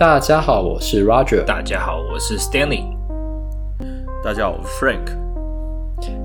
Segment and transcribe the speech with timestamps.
[0.00, 1.44] 大家好，我是 Roger。
[1.44, 2.84] 大家好，我是 Stanley。
[4.24, 5.14] 大家好，我是 Frank。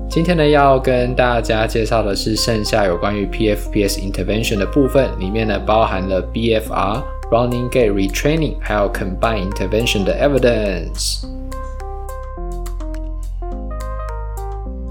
[0.08, 11.26] 今天呢，要跟大家介绍的是剩下有关于 PFPS intervention 的部分，里面呢包含了 BFR、Running Gait Retraining，还有 Combined Intervention 的 Evidence。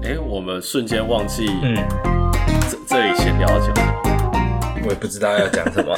[0.04, 1.74] 哎，我们瞬间忘记，嗯，
[2.70, 3.74] 这这里闲聊讲？
[4.84, 5.92] 我也不知道要讲什么。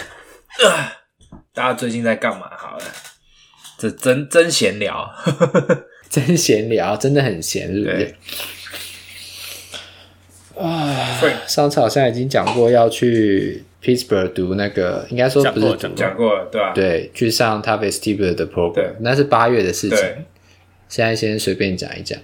[1.59, 2.49] 大家最近在干嘛？
[2.57, 2.85] 好了，
[3.77, 5.13] 这真真闲聊，
[6.09, 8.15] 真闲聊，真的很闲，是不是？
[10.57, 16.73] 啊，上次好像已经讲过要去 Pittsburgh 读那个，应该说不是讲过，讲过了，对吧？
[16.73, 19.99] 对，去上 TAF Vestibular 的 program，那是八月的事情。
[20.89, 22.17] 现在先随便讲一讲。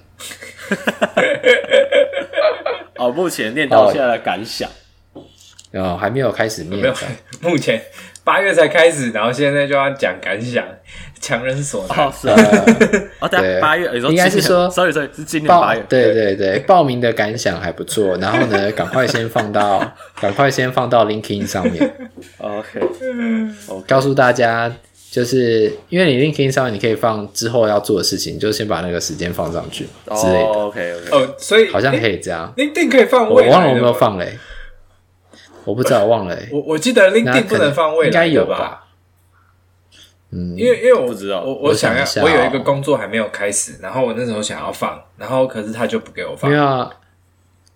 [2.94, 4.70] 哦，目前念到现在的感想，
[5.72, 6.94] 哦，还没有开始念，
[7.40, 7.82] 目前。
[8.24, 10.64] 八月才开始，然后现在就要讲感想，
[11.20, 11.98] 强人所难。
[11.98, 12.36] 哦，是啊，
[13.20, 15.84] 哦，对，八月，应该是说，sorry，sorry，是今年八月。
[15.88, 21.94] 对对对，报名的感想还不错，然后呢，赶快先放到，赶快先放到 LinkedIn 上面。
[22.38, 22.80] OK，
[23.86, 24.72] 告诉大家，
[25.10, 29.84] 就是因为你 LinkedIn 上面你可以放之后要做的事情，就先把那个时间放上去
[30.16, 30.46] 之类的。
[30.46, 32.50] OK，OK，哦，所以好像可以这样。
[32.56, 34.38] LinkedIn 可以放，我忘了我没有放嘞。
[35.64, 36.48] 我不知道，忘了、欸。
[36.52, 38.80] 我我记得 LinkedIn 不能放未来，应该有吧？
[40.30, 46.50] 嗯，因为因为我不知道，我我想要，我有一个工作还没有开始，然后我那时候想要放，然后可是他就不给我放。
[46.50, 46.90] 没有啊，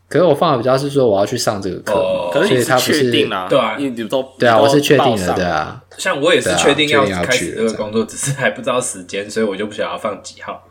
[0.08, 3.46] 可是我放的比较是说我要去上这个课，哦、可是你是确定啊？
[3.48, 5.80] 对啊，你你都对啊，我是确定了，对啊。
[5.96, 10.64] 像我也是确定要开始这个工作，只是还不知道时间，所以我就不想要放几号。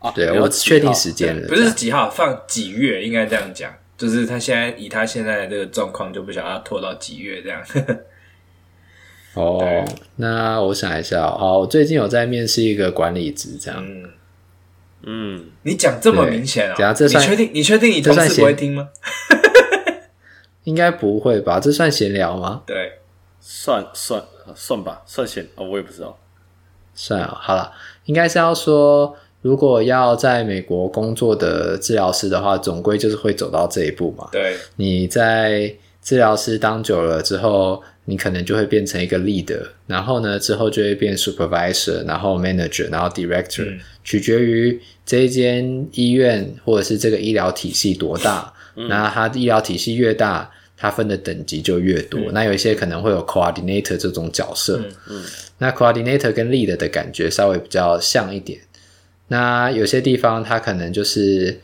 [0.00, 3.70] 啊，对，我确定时间了，不是几号，放几月，应该这样讲。
[4.00, 7.62] 就是他现在以他现在的这个状况，就不想要拖到几月这样。
[9.36, 9.84] 哦，
[10.16, 13.84] 那我想一下，哦，我最近有在面试一个管理职，这样。
[13.86, 14.10] 嗯，
[15.02, 16.94] 嗯，你讲这么明显啊？
[16.98, 17.50] 你确定？
[17.52, 18.88] 你确定你同事不会听吗？
[20.64, 21.60] 应该不会吧？
[21.60, 22.62] 这算闲聊吗？
[22.64, 23.00] 对，
[23.38, 24.24] 算算
[24.54, 26.18] 算吧，算闲哦，我也不知道。
[26.94, 27.70] 算啊，好了，
[28.06, 29.14] 应该是要说。
[29.42, 34.28] 如果要在美国工作的治疗师的话，总归就是会走到这一步嘛。
[34.30, 48.52] 对，你在治疗师当久了之后，你可能就会变成一个 leader，然后呢，之后就会变 supervisor，然后 manager，然后 director，嗯，取决于这一间医院或者是这个医疗体系多大。
[48.76, 52.20] 嗯，那它医疗体系越大，它分的等级就越多。
[52.20, 54.78] 嗯，那有一些可能会有 coordinator 这种角色。
[54.82, 55.24] 嗯，嗯，
[55.58, 58.58] 那 coordinator 跟 leader 的感觉稍微比较像一点。
[59.32, 61.60] 那有些地方，它可能就是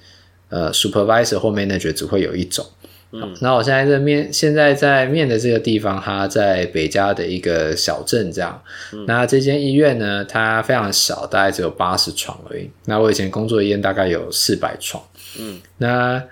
[0.50, 2.64] 呃，supervisor 或 manager 只会有一种。
[3.10, 8.62] 嗯，那我现在在面，现在在面的这个地方，它在北加的一个小镇这样。
[8.92, 12.70] 嗯，那这间医院呢，它非常小，大概只有八十床而已。
[12.84, 15.02] 那我以前工作的医院大概有四百床。
[15.40, 16.22] 嗯，那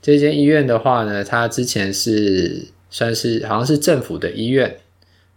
[0.00, 4.76] 这间医院的话呢，它之前是算是好像是政府的医院。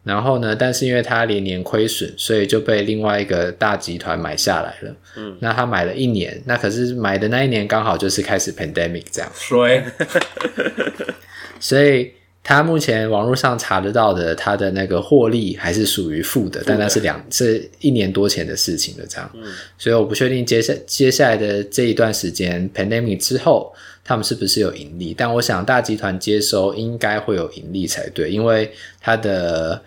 [0.04, 4.96] 然后呢，但是因为他连年亏损，所以就被另外一个大集团买下来了。
[5.16, 9.32] 嗯，那他买了一年，那可是买的那一年刚好就是开始 pandemic 这样。
[9.36, 9.82] 所以，
[11.60, 12.12] 所以
[12.44, 19.06] 他目前网络上查得到的，他的那个获利还是属于负的，但那是两是一年多前的事情了。
[19.08, 19.44] 这样，嗯，
[19.78, 23.72] 所以我不确定接下接下来的这一段时间 pandemic 之后，
[24.04, 25.14] 他们是不是有盈利？
[25.14, 29.82] 但我想大集团接收应该会有盈利才对，因为它的。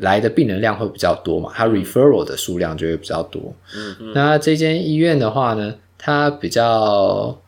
[0.00, 3.54] 来的病人量会比较多嘛，它 referral 的数量就会比较多。
[3.74, 4.12] 嗯嗯。
[4.14, 7.40] 那这间医院的话呢，它比较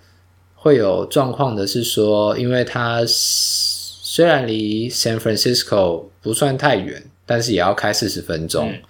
[0.55, 8.81] 会有状况的是说，因为它虽然离 San Francisco 不算太远，但是也要开四十分钟，嗯，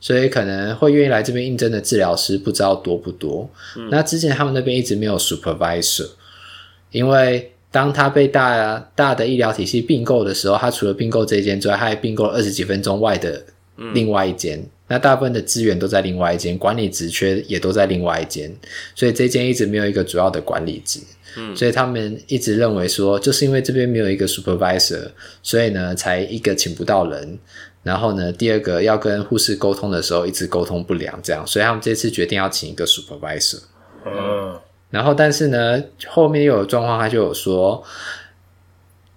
[0.00, 3.46] 所以可能会愿意来这边应征的治疗师不知道多不多。
[3.76, 3.90] 嗯。
[3.90, 6.08] 那之前他们那边一直没有 supervisor，
[6.92, 7.48] 因为。
[7.72, 13.42] 当他被大大的医疗体系并购的时候，他除了并购这间之外，他还并购了二十几分钟外的
[13.94, 14.58] 另外一间。
[14.58, 14.68] 嗯。
[14.88, 18.54] 那大部分的资源都在另外一间，管理职缺也都在另外一间，
[18.94, 21.00] 所以这间一直没有一个主要的管理职。
[21.38, 25.08] 嗯，所以他们一直认为说，就是因为这边没有一个 supervisor，
[25.42, 27.38] 所以呢，才一个请不到人，
[27.82, 33.60] 然后呢，第二个要跟护士沟通的时候一直沟通不良，这样，所以他们这次决定要请一个 supervisor。
[34.04, 34.60] 嗯。
[34.92, 37.82] 然后，但是呢，后面又有状况，他就有说，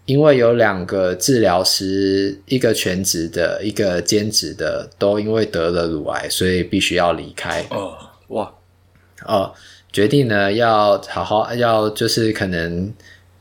[0.06, 7.66] 因为有两个治疗师，一个全职的，一个兼职的，都因为得了乳癌，所以必须要离开。
[7.72, 7.94] 哦，
[8.30, 8.54] 哇，
[9.26, 9.54] 哦，
[9.92, 12.94] 决定呢要好好要，就是可能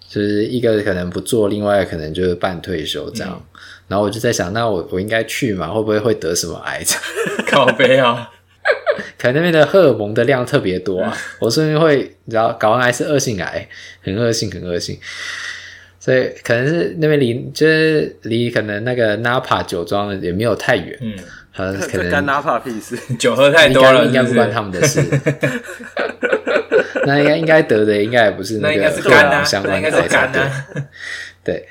[0.09, 3.41] 就是一个可能不做，另外可能就是半退休这样。
[3.55, 5.69] 嗯、然后我就在想，那我我应该去嘛？
[5.69, 6.99] 会不会会得什么癌症？
[7.47, 8.29] 靠北啊！
[9.25, 13.67] 可能那边的荷尔蒙的量特别多啊，我顺便会你知道搞完癌是恶性癌，
[14.03, 14.99] 很恶性，很恶性。
[15.99, 21.17] 所以可能是那边离就是离可能那个 Napa 酒庄也没有太远，嗯，
[21.57, 25.03] 可能可能干 Napa 屁事，酒喝太多了，应该不关他们的事。
[27.07, 30.51] 那应该应该得的应该也不是那个荷尔蒙相关的癌症，
[31.43, 31.67] 对。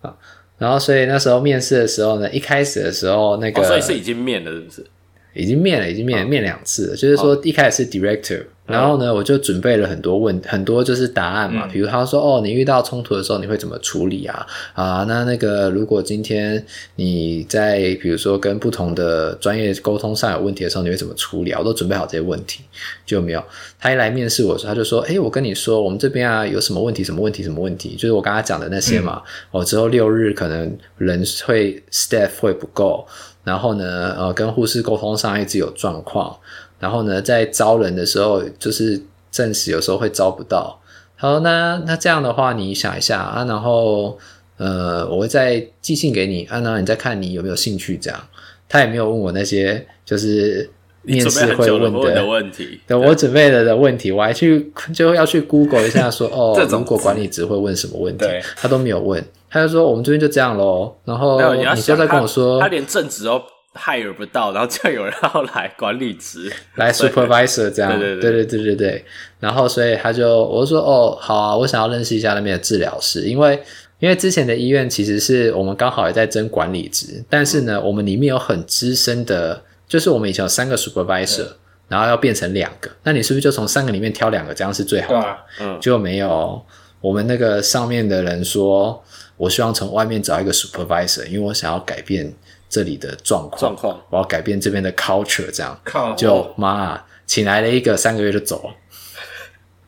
[0.00, 0.16] 好，
[0.58, 4.86] 然后所以那时候面试的时候呢，一开始的时候那个，所以是已经面了，是不是？
[5.34, 6.96] 已经面了，已经面了面两次了。
[6.96, 11.66] 就是说，一开始是 director，然后呢，我就准备了很多问，很多就是答案嘛。
[11.66, 16.64] 比如他说：“哦，你遇到冲突的时候，你会怎么处理啊？”啊，那那个如果今天
[16.96, 21.58] 你在比如说跟不同的专业沟通上有问题的时候，你会怎么处理啊？
[21.58, 22.60] 我都准备好这些问题，
[23.06, 23.42] 就没有。
[23.80, 27.02] 他一来面试我时候，他就说：“哎，我跟你说，我们这边啊有什么问题？
[27.02, 27.42] 什么问题？
[27.42, 27.94] 什么问题？
[27.96, 29.22] 就是我刚才讲的那些嘛。
[29.50, 33.06] 哦，之后六日可能人会 staff 会不够。”
[33.44, 36.36] 然后呢，呃，跟护士沟通上一直有状况。
[36.78, 39.00] 然后呢，在招人的时候，就是
[39.30, 40.80] 暂时有时候会招不到。
[41.16, 44.18] 他说：“那那这样的话，你想一下啊，然后
[44.56, 48.20] 呃，我会再寄信给你啊，然后你再看你有没有兴趣。”这样，
[48.68, 50.68] 他也没有问我那些就是
[51.02, 52.80] 面试会问的，的问题。
[52.88, 59.24] 对，我准备了的问题，我还去就要去 Google 一下说，说 哦，如果管理只会问什么问题，他都没有问。
[59.52, 63.40] 他就说：“我们这边就这样喽。”然后你就在跟我说，他连正职都
[63.74, 69.04] hire 不到，然后这样有人要来管理职，来 supervisor 这样，对对对对对对对。
[69.38, 73.62] 然后所以他就我就说：“哦，好啊，我想要认识一下那边的治疗师，因为
[73.98, 81.46] 因为之前的医院其实是我们刚好也在争管理职，但是呢，我们里面有很资深的，就是我们以前有三个 supervisor，
[81.88, 85.36] 然后要变成两个，那你是不是就从三个里面挑两个，这样是最好的？
[85.60, 86.60] 嗯，结果没有，
[87.02, 89.04] 我们那个上面的人说。”
[89.38, 92.32] 我希望从外面找一个 supervisor，因为我想要改变
[92.68, 95.76] 这里的状况，状况，我要改变这边的 culture，这样。
[95.82, 96.14] 靠！
[96.14, 98.74] 就妈，请来了一个三个月就走了，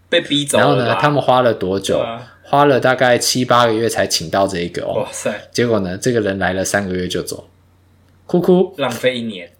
[0.08, 0.58] 被逼走。
[0.58, 1.99] 然后呢，他们花了多久？
[1.99, 5.02] 啊、花了大概七八个月才请到这一个哦。
[5.02, 5.32] 哇塞！
[5.52, 7.49] 结果呢，这个人来了三个月就走，
[8.26, 9.52] 哭哭，浪费一年。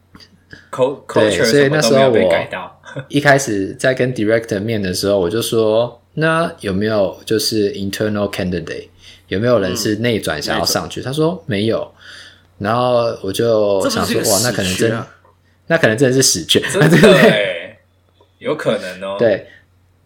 [1.15, 2.19] 对，所以那时候我
[3.09, 8.89] 一开始在跟 director 面的时候，我就说，那有没有就是 internal candidate？
[9.29, 11.01] 有没有人是内转想要上去？
[11.01, 11.93] 嗯、他说没有，
[12.59, 15.03] 然后我就想说哇，那可能真，
[15.67, 17.77] 那可能真的是死缺，真的 对，
[18.39, 19.17] 有可能哦。
[19.19, 19.47] 对，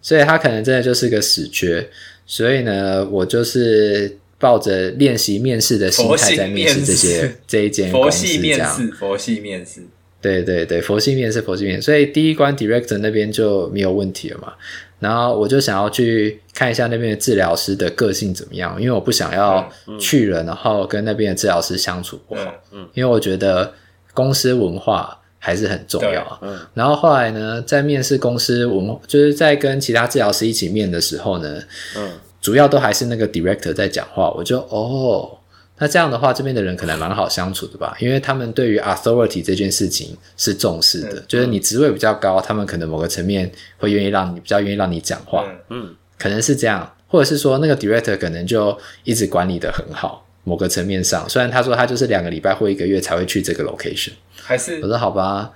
[0.00, 1.90] 所以他可能真的就是个死缺，
[2.26, 9.82] 所以呢，我就是抱着练习面试的心态在面试这些这一间公司面试，佛系面试，
[10.22, 14.52] 对对对，佛系面试，佛系面试，所以第一关 director 那边就没有问题了嘛。
[14.98, 19.68] 然后我就想要去看一下那边的治疗师的个性怎么样，因为我不想要
[19.98, 22.52] 去了，然后跟那边的治疗师相处不好。
[22.72, 23.72] 嗯，因为我觉得
[24.12, 26.38] 公司文化还是很重要啊。
[26.42, 26.58] 嗯。
[26.74, 31.62] 然后后来呢，在面试公司文化，就是在跟其他治疗师一起面的时候呢，
[31.96, 32.10] 嗯，
[32.40, 35.37] 主要都还是那个 director 在讲话，我就哦。
[35.80, 37.96] 那这样的话，这边的人可能蛮好相处的吧？
[38.00, 54.10] 因为他们对于 authority 这件事情是重视的，嗯、就是你职位比较高，他们可能某个层面会愿意让你比较愿意让你讲话，嗯，可能是这样，或者是说那个 director 可能就一直管理的很好，某个层面上，虽然他说他就是两个礼拜或一个月才会去这个 location，
[54.42, 55.52] 还是我说好吧，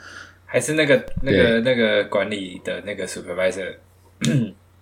[0.46, 3.74] 还是那个那个那个管理的那个 supervisor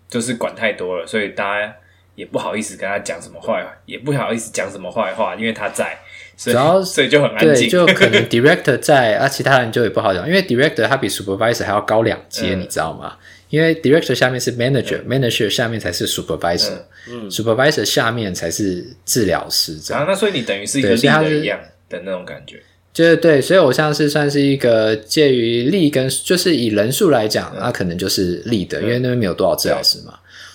[0.08, 1.74] 就是管太多了，所以大家。
[2.20, 5.98] 也不好意思跟他讲什么坏话，也不好意思讲什么坏话，因为他在，
[6.36, 7.66] 所以所以就很安静。
[7.66, 13.16] 就可能 director 在啊，其他人就也不好讲，因为 director 他比 supervisor 还要高两阶，嗯、你知道吗？
[13.48, 16.74] 因为 director 下面是 manager，manager、嗯、下面才是 supervisor，
[17.08, 20.02] 嗯嗯、supervisor 下面才是治疗师这样。
[20.02, 21.58] 啊，那所以你等于是一个 leader 一样
[21.88, 22.62] 的那种感觉。
[22.92, 30.12] 就是对，所以我像是算是一个介于 lead 跟，就是以人数来讲，那、嗯、可能就是 lead，、嗯、因为那边没有多少治疗师嘛。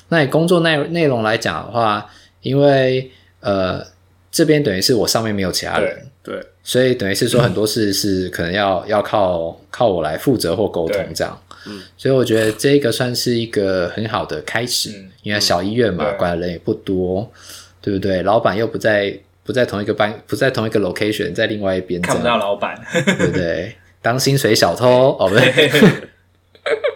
[0.09, 2.05] 那你工作内内容来讲的话，
[2.41, 3.85] 因为呃
[4.31, 6.45] 这边等于是我上面没有其他人，对，对。
[6.63, 17.31] 所以等于是说很多事是可能要、嗯、要靠靠我来负责或沟通这样，嗯，所以我觉得这个算是一个很好的开始，嗯、因为小医院嘛，嗯、管的人也不多，
[17.81, 18.23] 对不对？
[18.23, 23.75] 老板又不在不在同一个班，不在同一个 location，在另外一边，看不到老板，对不对？
[24.01, 25.71] 当薪水小偷哦，不对。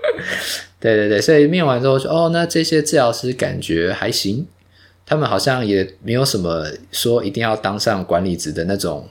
[0.79, 4.47] 对对对，所以面完之后说，哦，那这些治疗师感觉还行，
[5.05, 9.09] 他们好像也没有什么说一定要当上管理职的那种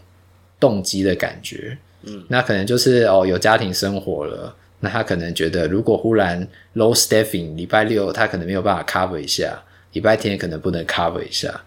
[0.58, 1.76] 动机的感觉。
[2.04, 6.46] 嗯，那可能就是哦，有家庭生活了，那他可能觉得如果忽然
[6.76, 11.62] low staffing，礼拜六他可能没有办法 cover 一下，礼拜天可能不能 cover 一下，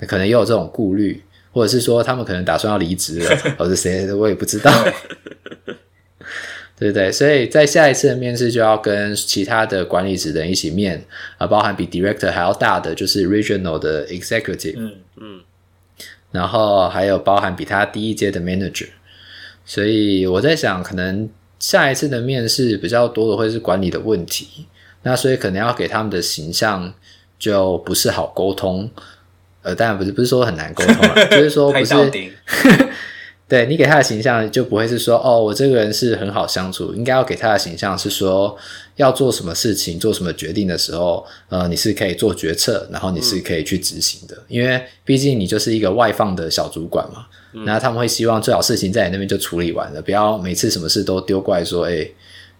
[0.00, 4.72] 可能也有这种顾虑，或者是说他们可能打算要离职了， 或者谁我也不知道。
[6.78, 7.10] 对不对？
[7.10, 11.04] 所以在下一次的面试就要跟其他的管理职的人一起面，
[11.36, 15.40] 啊，包含比 director 还要大的就是 regional 的 executive，嗯嗯，
[16.30, 18.86] 然后还有包含比他低一阶的 manager。
[19.64, 24.66] 所以我在想，可能下一次的面试比较多的会是管理的问题，
[25.02, 26.94] 那所以可能要给他们的形象
[27.38, 28.88] 就不是好沟通，
[29.62, 31.94] 呃，当然不是不是说很难沟通了， 就是说不是。
[33.48, 38.54] 对，你给他的形象就不会是说哦，我这个人是很好相处，应该要给他的形象是说
[38.96, 44.36] 要做什么事情、做什么决定的时候，呃，你是可以做决策，然后你是可以去执行的。
[44.36, 47.26] 嗯、因为毕竟你就是一个外放的小主管嘛，
[47.64, 52.06] 那、嗯、他们会希望最好事情在你那边就处理完了，不要每次什么事都丢过来说，哎，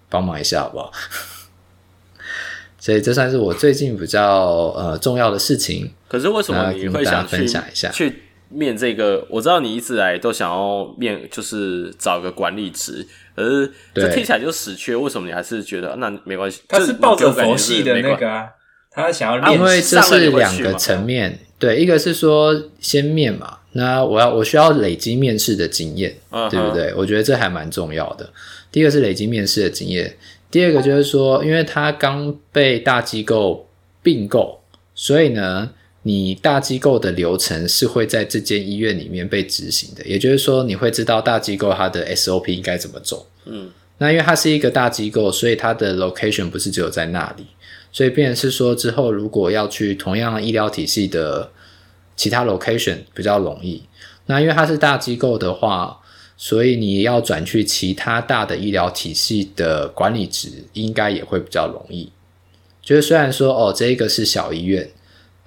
[0.08, 0.90] 帮忙一下好不好？
[2.80, 5.92] 所以这算是我最近比较呃重要的事情。
[6.08, 8.22] 可是为什么你会想分享一下去？
[8.50, 14.96] 面这个，我知道你一直来都想要面，就是找个管理职，可是这听起来就死缺。
[14.96, 16.62] 为什么你还是觉得那没关系？
[16.66, 18.48] 他是抱着佛系的那个啊，
[18.90, 19.52] 他想要练。
[19.52, 26.16] 因为这是两个层面，对，一个是说先面嘛，那我要我需要累积面试的经验，
[26.50, 26.94] 对不对？
[26.96, 28.30] 我觉得这还蛮重要的。
[28.72, 30.16] 第一个是累积面试的经验，
[30.50, 33.68] 第二个就是说，因为他刚被大机构
[34.02, 34.62] 并购，
[34.94, 35.70] 所以呢。
[36.08, 43.26] 你大机构的流程是会在这间医院里面被执行的，也就是说，你会知道大机构它的 SOP 应该怎么走。
[43.44, 47.44] 嗯，那因为它是一个大机构，所以它的 location 不是只有在那里，
[47.92, 51.50] 所以变成是说之后如果要去同样医疗体系的
[52.16, 53.82] 其他 location 比较容易。
[54.24, 56.00] 那因为它是大机构的话，
[56.38, 62.10] 所以你要转去其他大的医疗体系的管理职，应该也会比较容易。
[62.82, 64.88] 就是虽然说哦，这一个是小医院。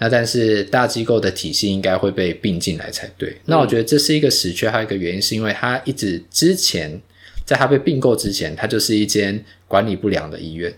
[0.03, 3.38] 那但是大机构的体系应该会被并进来才对。
[3.46, 7.00] 那我觉得这是一个死缺，还有一个原因是因为它一直之前
[7.46, 10.74] 在它被并购之前，它就是一间管理不良的医院，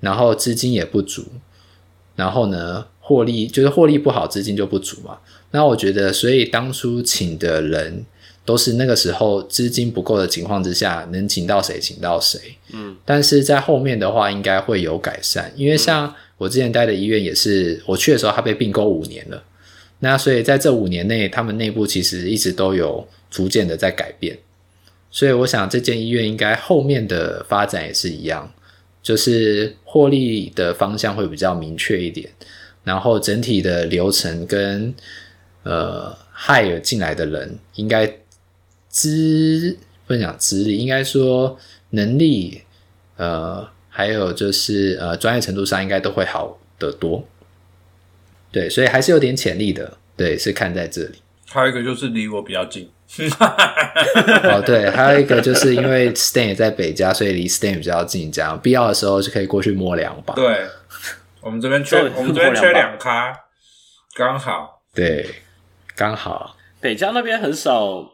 [0.00, 1.26] 然后资金也不足，
[2.16, 5.20] 然后呢获利就是获利不好，资金就不足嘛。
[5.52, 8.04] 那我觉得，所以当初请的人
[8.44, 12.40] 都是那个时候资金不够的情况之下，能请到谁请到谁。
[12.72, 16.12] 嗯，但是在后面的话应该会有改善，因为像。
[16.38, 19.42] 我之前待的医院也是，我去的时候它被并购五年了，
[19.98, 24.38] 那所以在这五年内，他们内部其实一直都有逐渐的在改变，
[25.10, 28.48] 所以我想这间医院应该后面的发展也是一样，
[29.02, 32.30] 就是获利的方向会比较明确一点，
[32.84, 34.94] 然后整体的流程跟
[35.64, 38.06] 呃 hire 进来的人应该
[38.88, 39.76] 资
[40.06, 41.58] 不能讲资历，应该说
[41.90, 42.62] 能力
[43.16, 43.68] 呃。
[43.98, 47.26] 还有就是，呃，专业程度上应该都会好得多，
[48.52, 51.20] 对，所以还是有点潜力的，对，是看在这里。
[51.48, 52.88] 还有一个就是离我比较近，
[54.44, 60.32] 哦，对，还有一个就是因为 Stan 也在北加，所以离 Stan 比较近，这样必要的时候就可以过去摸两把。
[60.34, 60.68] 对，
[61.40, 63.36] 我们这边缺，我们这边缺两咖，
[64.14, 65.28] 刚好，对，
[65.96, 66.56] 刚好。
[66.80, 68.08] 北加那边很少，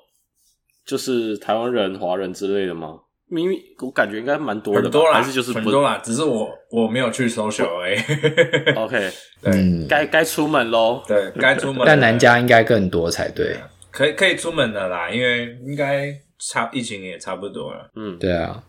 [0.86, 3.00] 就是台湾人、华人之类的吗？
[3.26, 7.98] 明明我感觉应该蛮多的，很多啦，还是就是很多啦，只是我我没有去 social 而已。
[8.76, 9.10] OK，
[9.42, 11.82] 对，该该出门喽，对，该出门。
[11.86, 13.56] 但南家应该更多才对，
[13.90, 17.90] 可以可以出门的啦，因为应该差疫情也差不多了。
[17.96, 18.62] 嗯，对啊。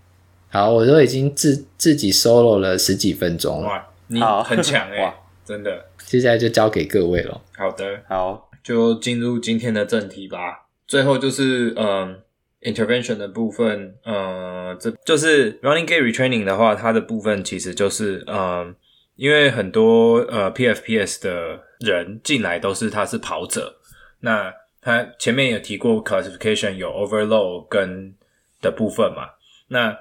[0.49, 5.85] 好，我都已经自自己 solo 了十几分钟了，哇，你很强 哎、欸，真的。
[5.97, 7.41] 接下来就交给各位了。
[7.57, 10.67] 好的，好，就进入今天的正题吧。
[10.87, 12.21] 最后就是嗯。
[12.65, 18.75] Intervention 的部分，呃，这就是 running gate retraining 的话，它的部分其实就是，呃，
[19.15, 23.77] 因为很多呃 PFPS 的人进来都是他是跑者，
[24.19, 28.13] 那他前面有提过 classification 有 overload 跟
[28.61, 29.29] 的部分嘛，
[29.69, 29.97] 那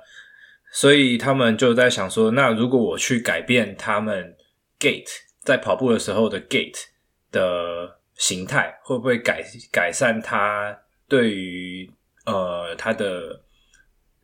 [0.72, 4.34] 所以他们就在想说，那如果我去改变他们
[4.80, 5.10] gate
[5.42, 6.86] 在跑步的时候的 gate
[7.30, 10.76] 的形态，会不会改改善他
[11.08, 11.88] 对于
[12.24, 13.42] 呃，他的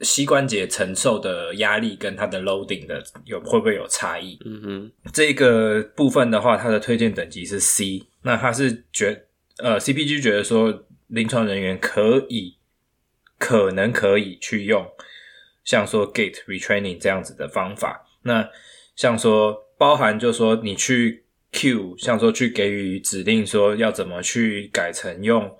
[0.00, 4.38] 膝关节承受的压力跟他的 loading 的有会不会有差异？
[4.47, 8.07] 嗯哼，这个部分的话，他的推荐等级是 C。
[8.23, 9.26] 那他是觉
[9.59, 12.57] 呃 CPG 觉得说，临床人员可以
[13.38, 14.87] 可能可以去用
[15.62, 18.07] 像说 gate retraining 这样子的方法。
[18.23, 18.49] 那
[18.97, 25.54] 像说包含就说你去 Q，像说去给予指令说要怎么去改成用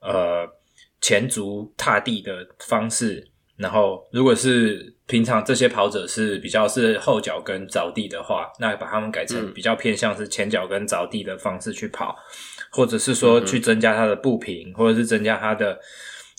[0.00, 0.48] 呃。
[1.02, 12.16] 前足踏地的方式然后如果是平常这些跑者是比较是后脚跟着地的话，那把他们改成比较偏向是前脚跟着地的方式去跑，
[12.70, 15.78] 或者是说去增加他的步频，或者是增加他的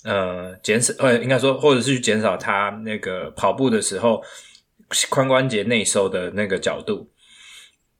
[0.02, 4.22] 呃减少呃应该说或者是去减少他那个跑步的时候
[4.90, 7.08] 髋关节内收的那个角度，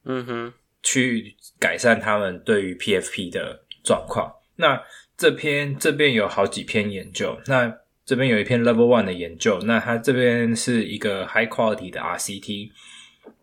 [0.04, 0.52] 嗯哼，
[0.82, 4.32] 去改善他们对于 PFP 的状况。
[4.56, 4.80] 那
[5.16, 7.78] 这篇这边有好几篇研究，那。
[8.06, 12.70] 这边有一篇 Level One 的研究，那它这边是一个 High Quality 的 RCT，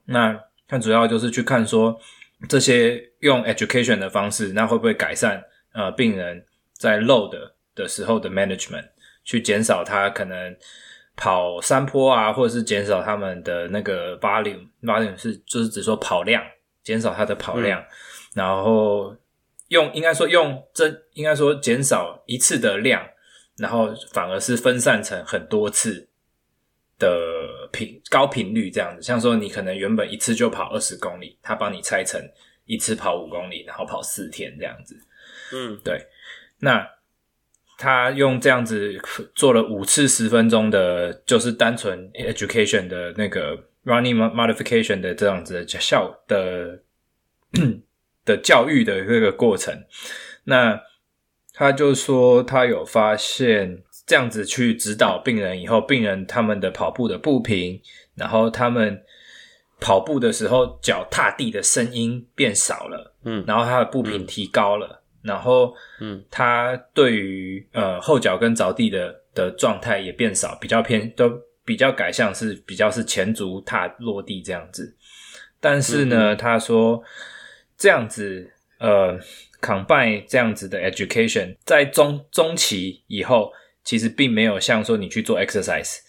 [0.06, 2.00] 那它主要就是去看说
[2.48, 7.32] 这些用 Education 的方式，那会不会改善呃病人在 Load
[7.74, 8.90] 的时候的 Management，
[9.24, 10.56] 去减少他可能
[11.16, 16.44] 跑山坡啊，或者是减少他们的那个 Volume，Volume 是就是只说跑量，
[16.84, 17.86] 减少他的跑量，嗯、
[18.36, 19.18] 然后
[19.72, 23.06] 用应该说用这应该说减少一次的量。
[23.58, 26.08] 然后反而是分散成很多次
[26.98, 27.08] 的
[27.72, 32.20] 频高频率这样子，像说你可能原本一次就跑二十公里，他帮你拆成
[32.66, 34.96] 一次跑五公里，然后跑四天这样子。
[35.54, 36.08] 嗯，对。
[36.60, 36.90] 那
[37.78, 39.00] 他用这样子
[39.36, 46.82] 做了五次十分钟的，就是单纯 education 的那个 running modification 的这样子的效的
[48.26, 49.74] 的教育的这个过程。
[50.44, 50.80] 那
[51.54, 57.80] 他就说，他有发现这样子去指导病人以后，病人他们的跑步的步频，
[58.16, 59.00] 然后他们
[59.80, 71.32] 跑步的时候脚踏地的声音变少了，嗯，然后他的步频提高了，嗯、然后，嗯，他对于呃后脚跟着地的的状态也变少，比较偏都
[71.64, 74.96] 比较改向是比较是前足踏落地这样子，
[75.60, 77.04] 但是呢，嗯、他说
[77.82, 79.20] 这样子呃。
[79.62, 86.00] Combine 这样子的 education 在中中期以后，其实并没有像说你去做 exercise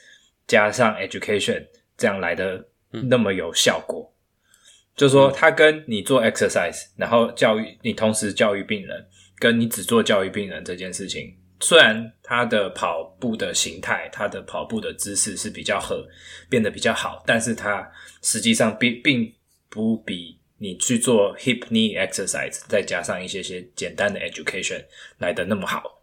[0.46, 1.62] 加上 education
[1.98, 4.10] 这样来的那么有效果。
[4.10, 4.56] 嗯、
[4.96, 9.06] 就是说，他跟你做 exercise，然后教育你同时教育病人，
[9.38, 16.08] 跟你只做教育病人这件事情，虽然他的跑步的形态、他的跑步的姿势是比较合，
[16.48, 17.86] 变得比较好，但是他
[18.22, 19.30] 实际上并并
[19.68, 20.38] 不比。
[20.62, 24.81] 你去做 hip knee exercise，再加上一些些简单的 education
[25.18, 26.01] 来的那么好，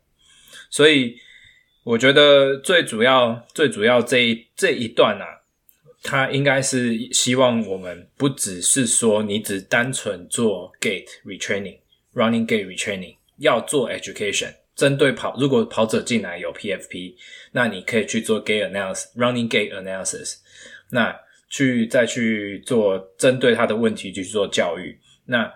[0.70, 1.16] 所以
[1.86, 5.26] 我觉得最主要、最主要这一这一段啊，
[6.04, 11.80] 它应该是希望我们不只是说你只单纯做 gate retraining、
[12.14, 17.16] running gate retraining，要做 education，针对跑，如果跑者进来有 PFP，
[17.54, 20.40] 那你可以去做 gait analysis、running gate analysis，
[20.90, 21.18] 那。
[21.50, 25.52] 去再去做针对他的问题去做教育，那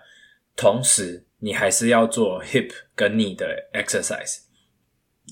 [0.56, 4.40] 同时你还是要做 hip 跟 knee 的 exercise。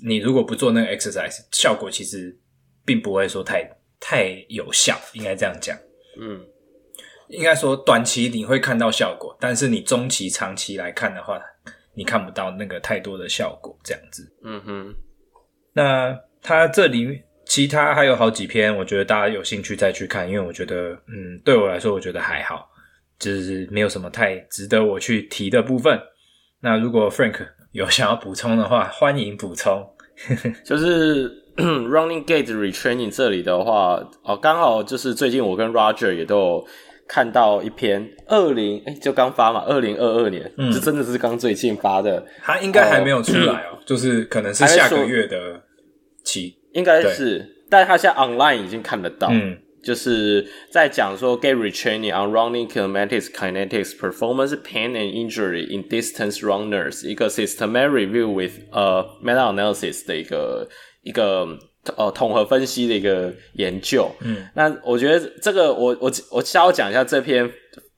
[0.04, 2.38] 你如果不做那个 exercise，效果其实
[2.84, 5.76] 并不会说太太有效，应该这样讲。
[6.20, 6.40] 嗯，
[7.28, 11.40] 应该说短期你会看到效果，但是你中期、长期来看的话，
[11.94, 14.32] 你看不到那个太多的效果，这样子。
[14.44, 14.94] 嗯哼，
[15.72, 17.20] 那他这里。
[17.52, 22.66] 其他还有好几篇，我觉得大家有兴趣再去看，因为我觉得，嗯，对我来说，我觉得还好，
[23.18, 26.00] 就是没有什么太值得我去提的部分。
[26.62, 29.86] 那如果 Frank 有想要补充的话，欢迎补充。
[30.64, 36.66] 就是 Running Gate Retraining 这里的话，哦，刚好就是最近我跟 Roger 也都有
[37.06, 45.62] 看到一篇二零，哎，就刚发嘛，二零二二年，嗯，这真的是刚最近发的，他应该还没有出来哦，呃、就是可能是下个月的
[46.24, 46.61] 期。
[46.72, 57.30] 应该是，对但他现在 online 已经看得到，嗯，就是在讲说 gait retraining on running kinematics, kinetics, performance, pain and injury in distance runners，一个
[57.30, 60.68] systematic review with 呃 meta analysis 的一个
[61.02, 61.48] 一个
[61.96, 67.50] 呃统合分析的一个研究，嗯，那我觉得这个我我我稍微讲一下这篇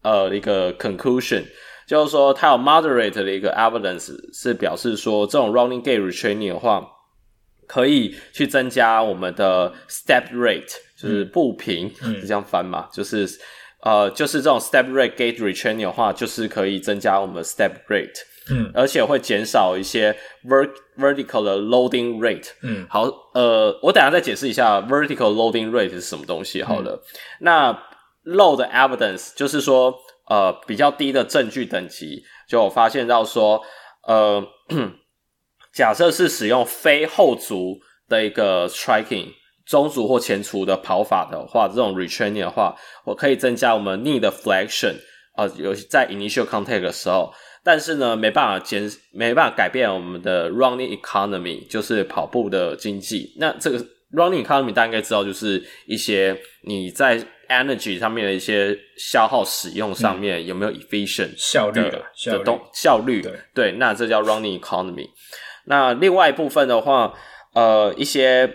[0.02, 1.42] 呃一个 conclusion，
[1.86, 6.90] 就是说它有 moderate 的一个 evidence 是表示说这种 running gait retraining 的话。
[7.66, 12.88] 可以去增加我们的 step rate，就是步频，嗯、是这样翻嘛？
[12.92, 13.28] 就是
[13.82, 18.16] 呃，就是这种 step rate gate retraining 的话，就是可以增加我们的 step rate，
[18.50, 23.02] 嗯，而且会减少一些 vert vertical 的 loading rate，嗯，好，
[23.34, 26.62] 呃，我等下再解释一下 vertical loading rate 是什么东西。
[26.62, 27.72] 好了，嗯、那
[28.24, 29.94] low 的 evidence 就是说，
[30.28, 33.62] 呃，比较低的证据等级，就我发现到说，
[34.06, 34.46] 呃。
[35.74, 39.26] 假设是使用非后足的一个 striking
[39.66, 44.94] 中足或前足的跑法的话，这种 retraining 的话，我可以增加我们 knee 的 flexion
[45.34, 47.32] 啊，尤其在 initial contact 的时候，
[47.64, 53.34] 但是呢，没办法减，没办法改变我们的 running economy，就是跑步的经济。
[53.38, 53.78] 那这个
[54.12, 61.80] running economy 大家应该知道，就是一些你在 energy 上面的一些消耗使用上面有没有 efficient 效率
[62.26, 63.22] 的动效率？
[63.22, 65.08] 对，对，那这叫 running economy。
[65.66, 67.14] 那另外一部分的话，
[67.54, 68.48] 呃，一些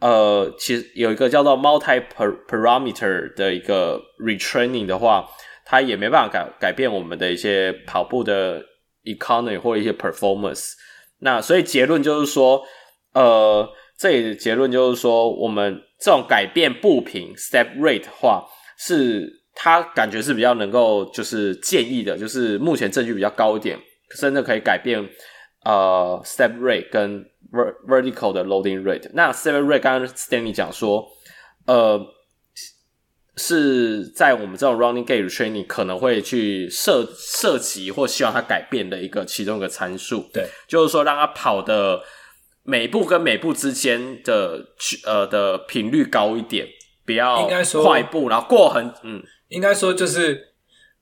[0.00, 2.02] 呃，其实有一个叫做 multi
[2.48, 5.28] parameter 的一个 retraining 的话，
[5.64, 8.62] 它也没办法改改变我们的一些跑步的
[9.04, 10.72] economy 或一些 performance。
[11.20, 12.62] 那所以结论就是说，
[13.14, 13.68] 呃。
[14.00, 18.42] 这里的结论就是说，我们这种改变步频 step rate 的话，
[18.78, 23.78] 是他感觉是比较能够就是建议的，就是目前证据比较高一点，
[24.16, 25.06] 甚至可以改变
[25.64, 27.24] 呃 step rate 跟
[27.86, 29.10] vertical 的 loading rate。
[29.14, 31.08] 那 step rate 刚刚 Stanley 讲说，
[31.66, 32.00] 呃，
[33.36, 40.28] 是在我们这种 running gait training 可能会去涉涉及或希望它改变的一个其中一个参数。
[40.32, 42.02] 对，就是说让它跑的。
[42.62, 44.66] 每步跟每步之间的
[45.06, 46.68] 呃的频率高一点，
[47.06, 47.48] 不要
[47.82, 50.49] 快步，然后过很嗯，应该说就是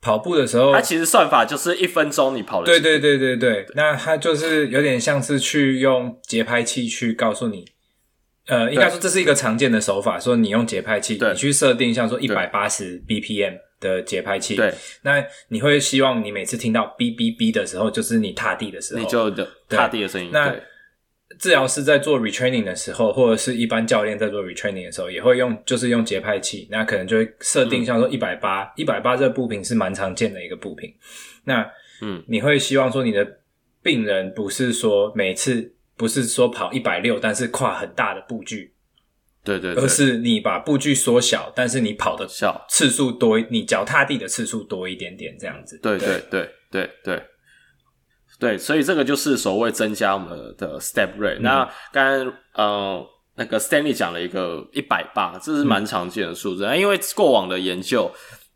[0.00, 2.66] 跑步的时候，它其实算法就是一分钟你跑了。
[2.66, 7.64] 对对对对对，那它就是有点像是去用节拍器去告诉你，
[8.46, 19.30] 呃，应该说这是一个常见的手法，说你用节拍器，你去设定像说一百八十 BPM 的节拍器，对，那你会希望你每次听到哔哔哔的时候，就是你踏地的时候，你就
[19.68, 20.54] 踏地的声音，那。
[21.38, 30.92] 治疗师在做 retraining 的时候，或者是一般教练在做 retraining 的时候，也会用，就是用节拍器，那可能就会设定，像说一百八，一百八这个步频是蛮常见的一个步频。
[31.44, 33.40] 那，嗯，你会希望说你的
[33.82, 38.72] 病人不是说每次不是说跑一百六，但是跨很大的步距，
[39.44, 42.26] 对对，对，而是你把步距缩小，但是你跑的
[42.68, 45.78] 次数多，你脚踏地的次数多一点点，这样子。
[45.82, 47.16] 对对对对对。
[47.16, 47.22] 对，
[48.56, 51.40] 所以这个就是所谓增加我们的 step rate。
[51.40, 56.64] 嗯、那刚刚呃那个 Stanley 讲了一个一百八，这是蛮常见的数字。
[56.64, 58.08] 嗯、因为过往的研究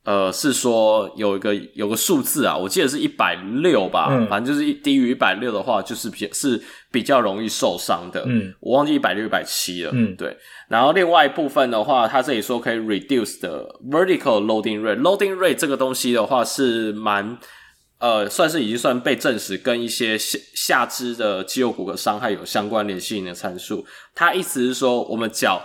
[0.04, 8.22] 呃是说有一个有个数字啊，我记得是一百六吧，嗯、反正就是低于一百六的话，就是比是比较容易受伤的。
[8.26, 9.90] 嗯，我忘记一百六一百七了。
[9.92, 10.36] 嗯，对。
[10.68, 15.00] 然后另外一部分的话，他这里说可以 reduce 的 vertical loading rate。
[15.00, 17.36] loading rate 这个东西的话是蛮。
[18.02, 23.86] 呃，算是已经算被证实跟一些下下肢的肌肉骨骼伤害有相关联性的参数。
[24.12, 25.62] 它意思是说，我们脚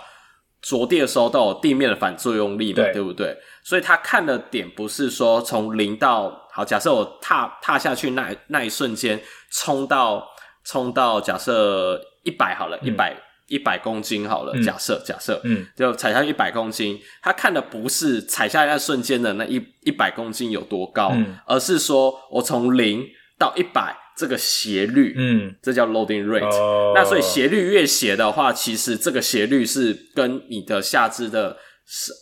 [0.62, 3.36] 着地的时候都有地面的反作用力嘛，对，对不对？
[3.64, 9.20] 所以他看的点不是说从零到好，假设我踏踏下去那那一瞬间
[9.50, 10.24] 冲到
[10.64, 13.16] 冲到假设一百好了，一百。
[13.48, 23.02] 一百公斤好了，假设、嗯、假设，嗯，就踩下一百公斤，他看的不是踩下那瞬间的那一一百公斤有多高，嗯、而是说我从零
[23.38, 26.44] 到一百这个斜率，嗯，这叫 loading rate。
[26.44, 31.56] 哦、那所以斜率越斜的话，其实这个斜率是跟你的下肢的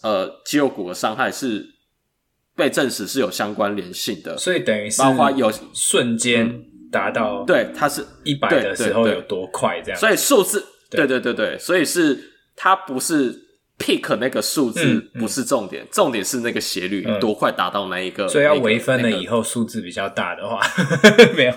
[0.04, 1.66] 呃肌肉骨的伤害是
[2.54, 4.38] 被证实是有相关联性的。
[4.38, 6.62] 所以等于是包括有瞬间
[6.92, 10.64] 达到对，它是一百的时候有多快这样，所以数字。
[10.96, 12.18] 对对对对，所以是
[12.56, 13.32] 它不是
[13.78, 18.26] pick 那个数字不是重点，重点是那个斜率多快达到那一个。
[18.26, 20.61] 所以要微分了以后数字比较大的话，
[21.37, 21.52] 没有。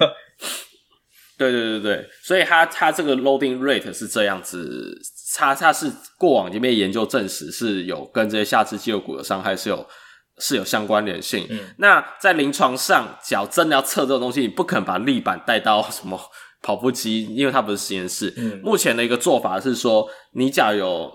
[1.38, 5.00] 对对对对，所以它它这个 loading rate 是这样子，
[5.38, 9.88] 它它是过往已经被研究证实是有跟这些下肢肌肉骨的伤害是有
[10.38, 11.48] 是有相关联性。
[11.50, 16.20] 嗯、那在临床上，脚真的要测这个东西，你不可能把立板带到什么。
[16.62, 18.34] 跑步机，因为它不是实验室。
[18.38, 21.12] 嗯，目前的一个做法是说，你假如有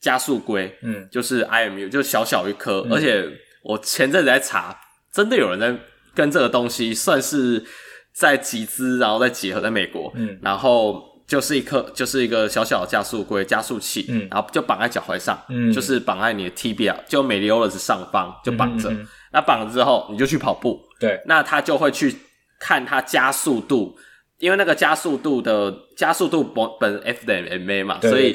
[0.00, 2.82] 加速龟，嗯，就是 IMU，就小小一颗。
[2.86, 3.24] 嗯、而且
[3.62, 4.76] 我前阵子在查，
[5.12, 5.78] 真的有人在
[6.14, 7.64] 跟这个东西算是
[8.12, 18.90] 在集资，然后再结合在美国，嗯，然后就是一颗，就是一个小小的加速龟加速器，嗯，然后就绑在脚踝上，嗯，就是绑在你的 tibia，就 malleolus 上方就绑着。
[18.90, 22.16] 嗯嗯嗯、那绑了之后，你就去跑步，对，那他就会去
[22.58, 23.96] 看它加速度。
[24.40, 28.34] 因为那个加速度的加速度本本 F 等于 ma 嘛，所以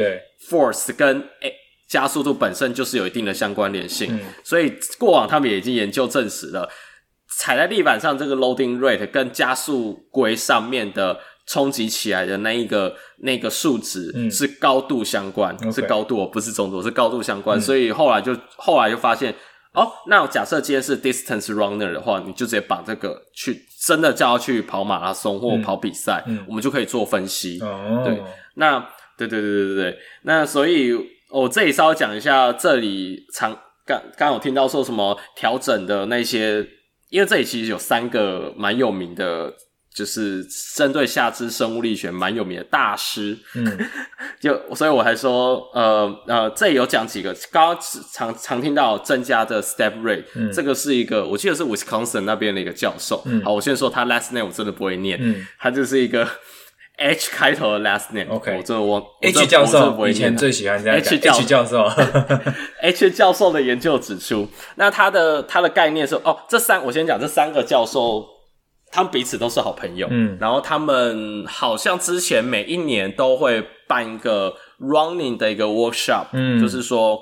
[0.49, 1.53] force 跟 a
[1.89, 4.15] 加速度本身就是有一定的相关联性。
[4.15, 6.69] 嗯、所以过往他们也已经研究证实了，
[7.37, 17.57] 踩在地板上这个 loading rate 跟加速规上面的冲击起来的那一个那个数值是高度相关，嗯、是高度，不是中度，是高度相关。
[17.59, 19.35] 嗯、所以后来就后来就发现。
[19.75, 27.59] 哦，那我假设今天是 distance runner 的话，你就直接把这个去真的叫他去跑马拉松或跑比赛，我们就可以做分析。
[27.61, 28.19] 哦，对，
[28.55, 28.79] 那
[29.15, 29.91] 对对对对对。
[29.91, 30.91] 对，那所以
[31.29, 36.65] 我这里稍微讲一下，这里常刚刚有听到说什么调整的那些，
[37.09, 39.53] 因为这里其实有三个蛮有名的
[39.95, 43.65] 就是针对下肢生物力学蛮有名的大师，嗯，
[44.41, 47.79] 就所以我还说，呃呃，这有讲几个，刚刚
[48.11, 56.27] 常常听到增加的 step rate，嗯，这个是一个我记得是 Wisconsin 那边的一个教授，嗯，好，我先说他 last name 我真的不会念，嗯，他就是一个
[56.99, 61.89] H 开头的 last name，OK，我真的忘 H 教授以前最喜欢这样 H 教 H 教授，
[62.83, 68.34] H 教授的研究指出，那他的他的概念是，哦，这三我先讲这三个教授。
[68.95, 77.19] 他们彼此都是好朋友，嗯，然后他们好像之前每一年都会办一个 running 的一个 workshop，嗯，就是说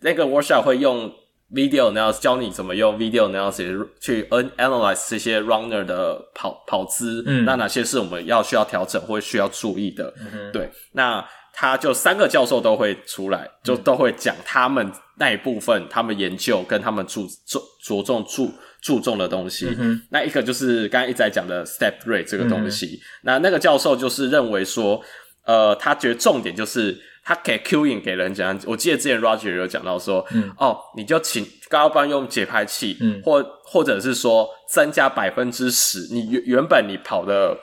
[0.00, 1.08] 那个 workshop 会用
[1.54, 4.24] video analysis 教你怎么用 video analysis 去
[4.58, 18.50] analyze 这些 runner 的跑跑姿，嗯，那哪些是我们要需要调整或需要注意的，嗯，对，那他就三个教授都会出来，就都会讲他们那一部分，他们研究跟他们注重着重注。
[18.82, 22.86] 注重的东西，嗯、那一个就是刚才一直在讲的 step rate 这个东西。
[22.86, 25.00] 嗯、那那个教授就是认为说，
[25.46, 28.58] 呃，他觉得重点就是他给 cueing 给人讲。
[28.66, 36.12] 我记得之前 Roger 有讲到说，嗯、哦，你就请高班用节拍器，嗯、或或者是说增加百分之十。
[36.12, 37.56] 你原原本你跑的，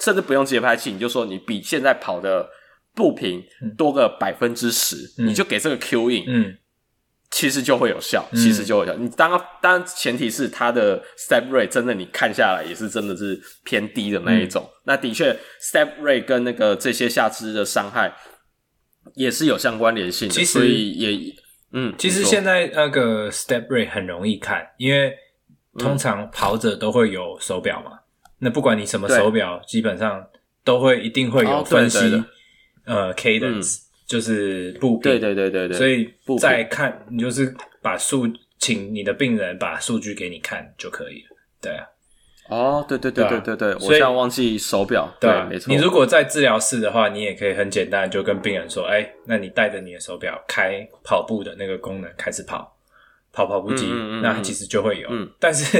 [0.00, 2.48] 甚至不用节拍器，你就说你比现在跑的
[2.96, 3.40] 步频
[3.78, 6.24] 多个百分之十，你就给这个 cueing。
[6.26, 6.56] 嗯
[7.36, 8.96] 其实就会有效，其实就会有效。
[8.96, 9.28] 嗯、你当
[9.60, 14.62] 当然前提是它的 step rate 真的你看下来也是真的是偏低的那一种。
[14.62, 18.14] 嗯、那的确 step rate 跟那个这些下肢的伤害
[19.16, 21.34] 也是有相关联性的，所以也
[21.72, 25.12] 嗯，其实现在那个 step rate 很容易看，因为
[25.76, 27.90] 通常跑者都会有手表嘛。
[27.94, 30.24] 嗯、那不管你什么手表，基本上
[30.62, 32.24] 都会一定会有分析、哦、对对对
[32.84, 33.83] 呃 cadence。
[34.04, 38.26] 嗯就是步频，对对对对对，所以再看，你就是把数，
[38.58, 41.36] 请你的病人把数据给你看就可以了。
[41.62, 41.86] 对啊，
[42.50, 45.74] 哦，对对对对对对，我现在忘记手表，对，没错。
[45.74, 52.76] 你如果在治疗室的话，你也可以很简单就跟病人说，哎，那你带着你的手表开跑步的那个功能开始跑，
[53.32, 53.86] 跑跑步机，
[54.22, 55.08] 那其实就会有。
[55.40, 55.78] 但是，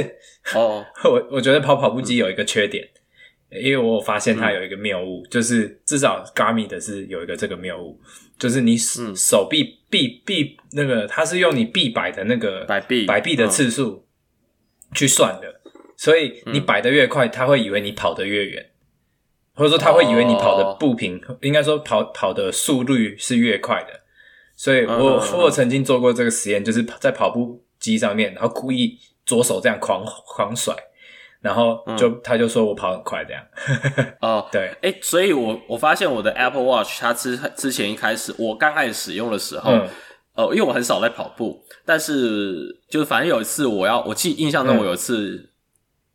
[0.55, 2.89] 哦， 我我觉得跑跑步机有一个缺点。
[3.61, 7.99] 因为我发现它有一个谬误，嗯、就是至少 Garmin 的是有一个这个谬误，
[8.37, 14.05] 就是你手臂臂臂那个，它是用你臂摆的那个摆臂摆臂的次数
[14.93, 18.71] 去算的，嗯、所以你摆的越快，他会以为你跑得越远，
[19.53, 24.01] 或者说他会以为你跑的步频，哦、应该说跑跑的速率是越快的。
[24.55, 30.73] 所以我、嗯、我曾经做过这个实验，就是在跑步机上面，然后故意左手这样狂狂甩。
[31.45, 33.43] 然后就、嗯、他就说我跑很快这样。
[34.19, 39.87] 哦，对，哎，所以我我发现我的 Apple Watch 它之之前一开始我刚开始使用的时候，嗯、
[40.33, 45.49] 呃，因为我很少在跑步，但是就是反正有一次我要我记印象中我有一次、嗯、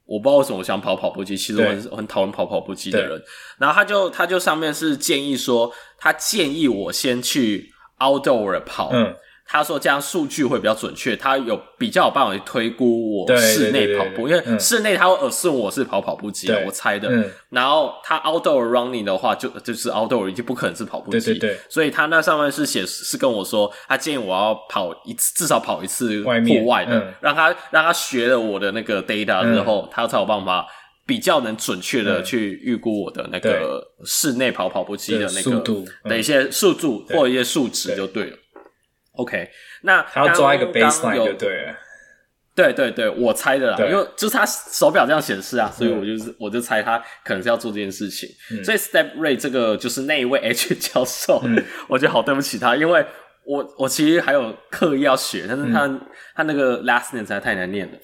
[0.07, 1.97] 我不知道为什么我想跑跑步机，其实我很对。
[1.97, 3.23] 很讨厌跑跑步机的人，
[3.59, 8.91] 然后他就他就上面是建议说他建议我先去 outdoor 跑。
[8.93, 9.15] 嗯
[9.53, 17.11] 他说这样数据会比较准确，他有比较有办法去推估我室内跑步，因为室内他会 assume 我是跑跑步机，我猜的。
[17.49, 30.65] 然后他 outdoor running 的话，就就是 outdoor 已经不可能是跑步机，对，所以他那上面是写是跟我说，他建议我要跑一次，至少跑一次户外的，让他让他学了我的那个 data 之后，他才有办法
[31.05, 38.37] 比较能准确的去预估我的那个室内跑跑步机的那个的一些速度或一些数值就对了。
[39.21, 39.51] OK，
[39.83, 41.75] 那他要抓一个 baseline 就对了。
[42.53, 48.29] 对对对，我猜的啦，因为就是他手表这样显示啊，所以我就是、嗯、我就猜他可能是要做这件事情。
[48.51, 53.07] 嗯、所以 step rate 这个就是那一位 H 教授，嗯、我觉得好对不起他，因为
[53.47, 56.01] 我我其实还有刻意要学，但是他、嗯、
[56.35, 57.99] 他那个 last name 实在太难念了。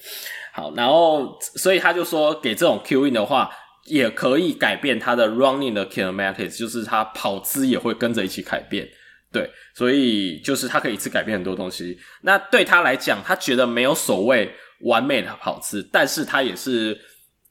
[0.53, 3.51] 好，然后所以他就说给这种 cueing 的话，
[3.85, 8.87] 也可以改变他的 running 的 kinematics，就是他跑姿也会跟着一起改变。
[9.29, 11.97] 对，所以就是他可以一次改变很多东西。
[12.21, 14.49] 那对他来讲，他觉得没有所谓
[14.81, 16.97] 完美的跑姿，但是他也是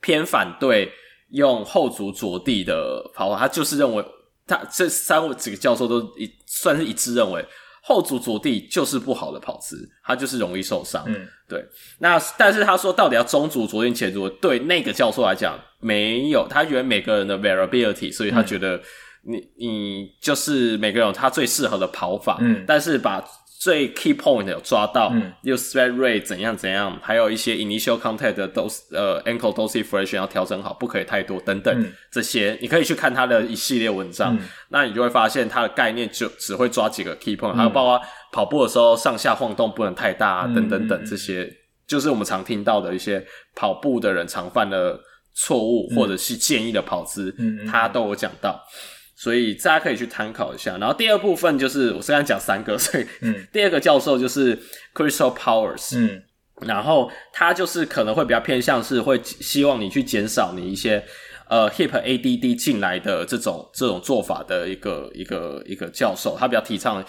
[0.00, 0.90] 偏反对
[1.32, 3.38] 用后足着地的跑法。
[3.38, 4.02] 他就是认为，
[4.46, 7.44] 他这三位几个教授都一算是一致认为，
[7.82, 11.04] 后足着地就是不好的跑姿，他就是容易受伤。
[11.06, 11.62] 嗯，对。
[11.98, 16.48] 那但是他说，到底要中足着地前足，对那个教授来讲，没有。
[16.48, 18.76] 他觉得每个人的 variability，所以他觉得。
[18.76, 18.82] 嗯
[19.26, 23.22] 你你就是每个人有他最适合的跑法，嗯，但是把
[23.58, 37.36] 最 key point 有抓到，嗯，又 sweat rate 怎样怎样，还有一些 initial contact 的 dose 呃 ankle dorsiflexion 要调整好，不可以太多等等，嗯，这些你可以去看他的一系列文章，嗯，那你就会发现他的概念就只会抓几个 key
[37.36, 41.50] point，嗯，还有包括跑步的时候上下晃动不能太大，啊，等等等这些，
[41.86, 45.00] 就是我们常听到的一些跑步的人常犯的。
[45.38, 48.58] 错误或者是建议的跑姿，嗯，他都有讲到，
[49.16, 50.78] 所以大家可以去参考一下。
[50.78, 54.56] 然后第二部分就是我虽然讲三个，所以嗯， 第二个教授就是
[54.94, 56.22] Crystal Powers，嗯，
[56.60, 61.04] 然后他就是可能会比较偏向是会希望你去减少你一些。
[61.48, 67.00] 呃，hip ADD 进来的这种这种做法的一个一个一个教授，他比较提倡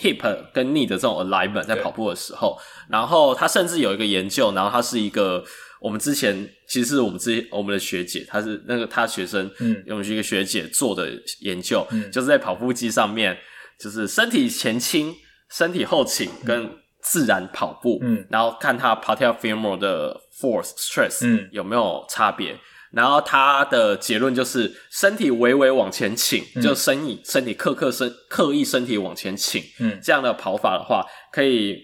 [0.00, 2.56] hip 跟 knee 的这种 alignment 在跑步的时候，
[2.88, 5.42] 然后他甚至有一个研究，然后他是一个
[5.80, 13.36] 我们之前其实是我们之前我们的学姐，她是那个她学生，嗯，我们是一个学姐做的研究，嗯，就是在跑步机上面，
[13.78, 15.14] 就是身体前倾、
[15.50, 16.70] 身体后倾跟
[17.02, 22.58] 自然跑步，嗯，然后看他 patellofemoral 的 force stress，嗯，有没有差别。
[22.92, 31.78] 然后他的结论就是，身体微微往前倾，嗯、就身体身体刻刻身刻意身体往前倾，嗯，这样的跑法的话，可以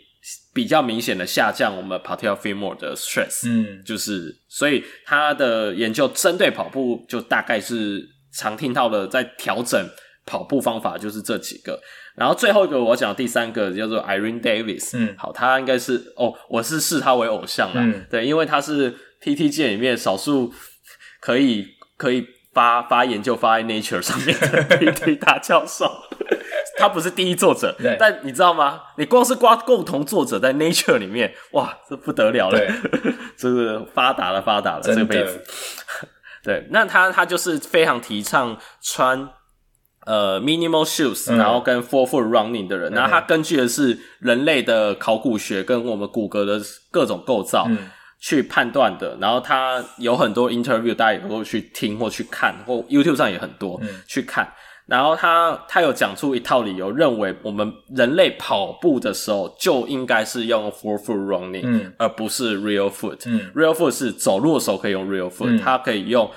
[0.56, 9.78] 比较明显的下降我们 patellofemoral 的 stress，嗯，就是所以他的研究针对跑步就大概是常听到的，在调整
[10.24, 11.78] 跑步方法就是这几个。
[12.16, 20.54] 然后最后一个我讲的第三个叫做 Irene Davis，嗯，好，他应该是哦，我是视他为偶像啦，嗯，对，因为他是 PT 界里面少数。
[21.18, 21.66] 可以
[21.96, 25.90] 可以发发研究发在 Nature 上面的 PT 大教授，
[26.78, 28.80] 他不是第一作者，但你知道吗？
[28.96, 32.60] 你光是挂共同作者在 Nature 里面，哇，这不得了了，
[33.36, 35.42] 这个发达了发达了，这辈子。
[36.44, 39.28] 对，那他他就是非常提倡穿
[40.04, 46.60] 呃 minimal shoes，嗯、然后跟 forefoot running 的人，然后他根据的是人类的考古学跟我们骨骼的
[46.90, 47.66] 各种构造。
[47.68, 47.78] 嗯
[48.18, 54.50] 去判断的，然后他有很多 interview，大家也能够去听或去看，或 YouTube 上也很多、嗯、去看。
[54.86, 63.22] 然后他他有讲出一套理由，认为我们人类跑步的时候就应该是用 forefoot running，嗯，而不是 real foot。
[63.26, 66.30] 嗯，real foot 是走路的时候可以用 real foot，它、嗯、可以用。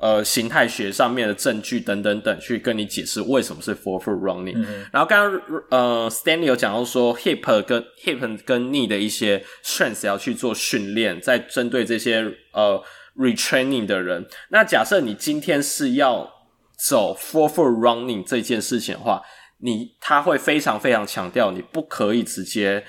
[0.00, 4.54] 呃，形态学上面的证据等等等，去跟你解释为什么是 forefoot running。
[4.54, 12.80] 嗯、然后刚刚呃，Stanley 有讲到说，hip 跟 hip 跟 knee 的一些 strength 要去做训练，在针对这些呃
[13.16, 14.24] retraining 的人。
[14.50, 16.37] 那假设你今天是要
[16.86, 19.22] 走 forefoot running 这件事情的话，
[19.58, 22.84] 你他会非常非常强调，你不可以直接。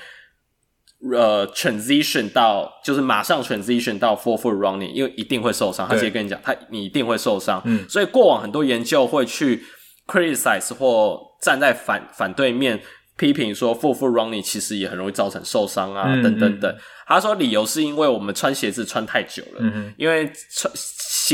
[1.14, 5.88] 呃，transition 到就是马上 transition 到 forefoot running，因为一定会受伤。
[5.88, 7.62] 他直接跟你讲，他你一定会受伤。
[7.64, 9.64] 嗯，所以过往很多研究会去
[10.08, 12.78] criticize 或站在反反对面
[13.16, 16.76] 批评说 forefoot running 其实也很容易造成受伤啊，嗯、等等等。
[17.08, 20.70] 他说理由是因为我们穿鞋子穿太久了，嗯，因为穿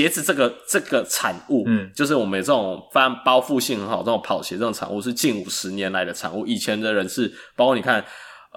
[0.04, 6.46] 鞋子这个这个产物，嗯，就是我们有这种翻包覆性很好这种跑鞋这种产物是近五十年来的产物。
[6.46, 8.04] 以前的人是包括你看。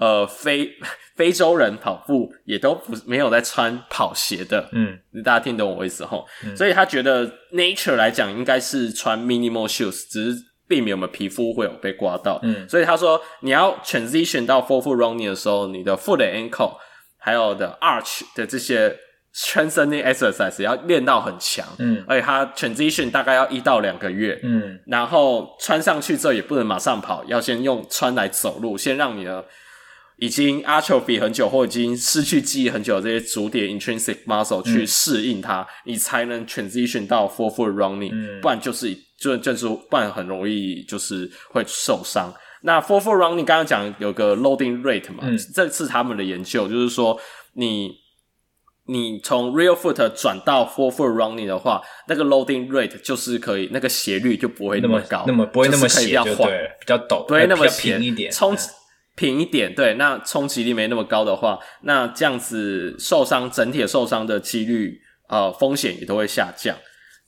[0.01, 0.71] 呃，非
[1.17, 6.25] 非洲人跑步也都不没有在穿跑鞋的，嗯，大家听懂我意思吼？
[6.45, 16.77] 嗯、所以他觉得 nature 来讲应该是穿 minimal shoes，只是避免我们皮肤会有被刮到，嗯，所以他说你要 transition 到 forefoot running 的时候，你的 foot and ankle
[17.17, 18.95] 还有的 arch 的这些
[19.33, 29.45] strengthening exercise 要练到很强，嗯，而且它 transition 大概要一到两个月，嗯，然后穿上去之后也不能马上跑，要先用穿来走路，先让你的。
[30.21, 42.33] 已经 atrophy 很久或已经失去记忆很久的这些足底 intrinsic muscle 去适应它，嗯、你才能 transition 到 forefoot running，、嗯、不然就是就就是不然很容易就是会受伤。
[42.63, 47.17] 那 forefoot running 刚刚讲有个 loading rate 嘛，嗯、这次他们的研究就是说
[47.53, 47.89] 你
[48.89, 58.57] 你从 real foot 转到 forefoot running 的话，那个 loading rate 就是可以那个斜率就不会那么高，那么，那么不会那么斜就对，比较陡，不会那么平一点，冲。
[59.15, 64.97] 平一点，对，那冲击力没那么高的话，那这样子受伤，整体受伤的几率，
[65.27, 66.73] 呃，风险也都会下降。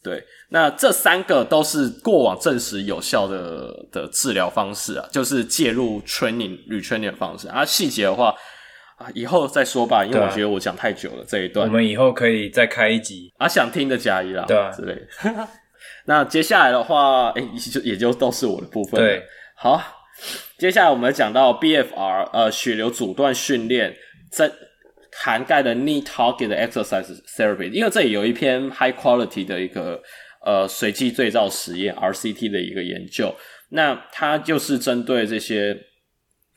[0.01, 7.49] 对，那这三个都是过往证实有效的的治疗方式啊，就是介入 training、retraining 的方式。
[7.49, 8.33] 啊，细节的话
[9.01, 11.67] 啊，以后再说吧，因为我觉得我讲太久了这一段。
[11.67, 15.47] 我们以后可以再开一集啊，想听的加一啦，对啊，之类的。
[16.05, 19.07] 那接下来的话，哎，也就也就都是我的部分了。
[19.07, 19.23] 对，
[19.55, 19.81] 好。
[20.59, 23.95] 接下来我们讲到 BFR，呃，血流阻断训练，
[24.31, 24.51] 这
[25.11, 29.99] 涵盖的 knee target 的 exercise therapy，因为这里有一篇 high quality 的一个
[30.45, 33.33] 呃随机对照实验 RCT 的一个研究，
[33.69, 35.75] 那它就是针对这些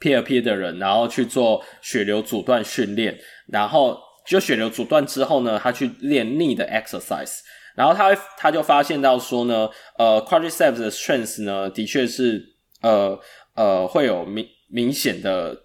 [0.00, 7.40] PFP 的人，然后去做血流阻断训练，然后就血流阻断之后呢，他去练逆的 exercise，
[7.76, 9.68] 然后他他就发现到说呢，
[9.98, 12.42] 呃，quadriceps 的 strength 呢，的确是
[12.82, 13.18] 呃。
[13.56, 15.56] 呃，会有明明显的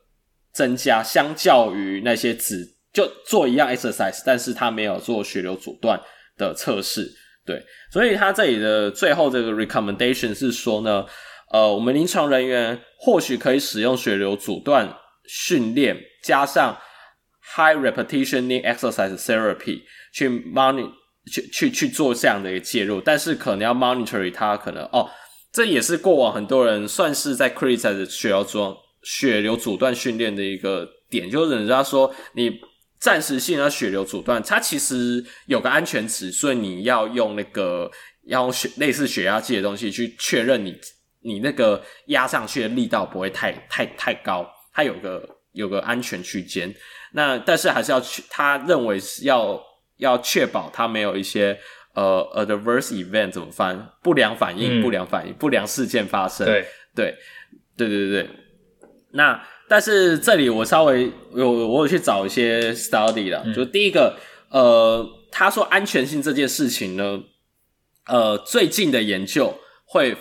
[0.53, 2.63] 增加，相较于那些只
[2.93, 5.99] 就做一样 exercise，但是他没有做血流阻断
[6.37, 7.11] 的测试。
[7.43, 11.03] 对，所以他这里的最后这个 recommendation 是说呢，
[11.51, 14.93] 呃，我们临床人员或许可以使用血流阻断
[15.27, 16.77] 训练加上
[17.55, 19.81] high repetition knee exercise therapy
[20.13, 20.91] 去 monitor
[21.31, 25.09] 去去去做这样的一个介入，但是可能要 monitor 它可能哦，
[25.51, 32.59] 这也是过往很多人算是在 criticize 血流阻血流阻断训练的一个点，就是人家说你。
[33.01, 37.89] 暂时性的血流阻断，它其实有个安全值，所以你要用那个
[38.25, 40.75] 要用血类似血压计的东西去确认你
[41.21, 46.73] 你那个压上去的力道不会太太太高，它有个有个安全区间。
[47.13, 49.61] 那但是还是要去，他认为是要
[49.97, 51.59] 要确保它没有一些
[51.93, 56.45] 呃 adverse event 怎么翻不良反应、嗯、不良反应、不良事件发生。
[56.45, 56.65] 对
[56.95, 57.15] 对
[57.75, 58.29] 对对对对，
[59.11, 59.41] 那。
[59.71, 64.17] 但是这里我稍微有我有去找一些 study 了，嗯、就第一个，
[64.49, 67.21] 呃，他说安全性这件事情呢，
[68.07, 69.53] 呃，最近的研究
[69.85, 70.17] 会，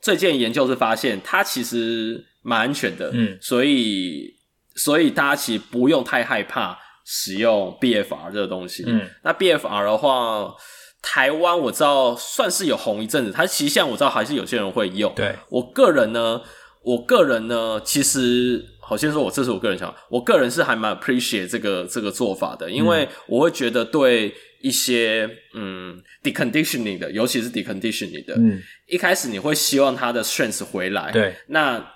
[0.00, 4.34] 最近研究是发现它其实蛮安全的，嗯，所以
[4.74, 10.54] 所以大家其实不用太害怕使用 BFR 这个东西，嗯，那 BFR 的话，
[11.02, 16.40] 台湾我知道算是有红一阵子，它其实像我知道还是有些人会用，对，我个人呢，
[16.82, 18.66] 我个人呢，其实。
[18.82, 31.92] 好，先说我这是我个人想法，我个人是还蛮 appreciate 这个这个做法的，因为我会觉得对一些嗯 deconditioning 的，尤其是 deconditioning 的，嗯，一开始你会希望他的 strength 回来，对，那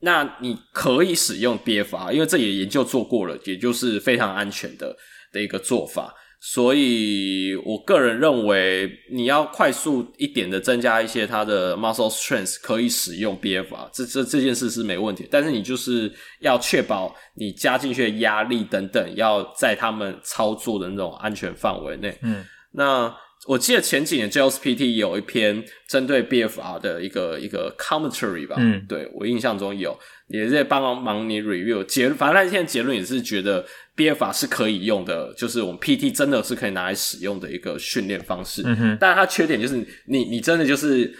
[0.00, 4.96] 那你可以使用 BFR，因为这也研究做过了，也就是非常安全的
[5.32, 6.14] 的一个做法。
[6.42, 15.28] 所以，我个人认为，你要快速一点的增加一些它的 muscle strength，可以使用 BFR，这这这件事是没问题。
[15.30, 16.10] 但是你就是
[16.40, 22.16] 要确保你加进去的压力等等，要在他们操作的那种安全范围内。
[22.22, 23.14] 嗯，那
[23.46, 28.56] 我记得前几年 JSPT 有一篇针对 BFR 的一个一个 commentary 吧？
[28.58, 29.94] 嗯，对，我印象中有，
[30.28, 33.66] 也是在帮忙你 review 结，反正他现在结论也是觉得。
[34.00, 38.62] BFR 是可以用的，就是我们 PT 真的是可以拿来使用的一个训练方式。
[38.64, 39.76] 嗯哼，但是它缺点就是
[40.06, 41.14] 你你真的就是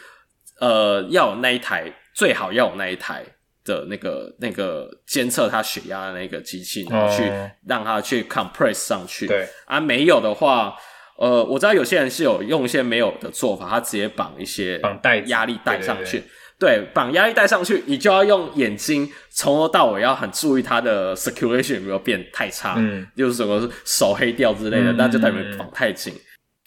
[0.60, 3.22] 呃要有那一台，最好要有那一台
[3.64, 7.30] 的那个那个监测他血压的那个机器，然后去
[7.66, 9.26] 让他去 compress 上去。
[9.26, 10.74] 对啊，没有的话，
[11.18, 16.22] 呃，我知道有些人是有用一些没有的做法，他直接绑一些绑带压力带上去。
[16.60, 26.12] 对，绑压力带上去，你就要用眼睛从头到尾要很注意它的 circulation 有没有变太差，嗯，就是什么手黑掉之类的，那、嗯、就代表绑太紧。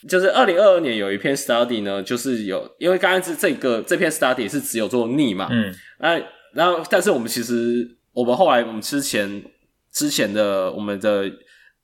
[0.09, 6.19] 就是二零二二年有一篇 study 呢，就是有，因为刚刚是这个这篇 study 是只有做 knee 嘛，嗯，那
[6.53, 9.43] 然后但是我们其实我们后来我们之前
[9.93, 11.31] 之前的我们的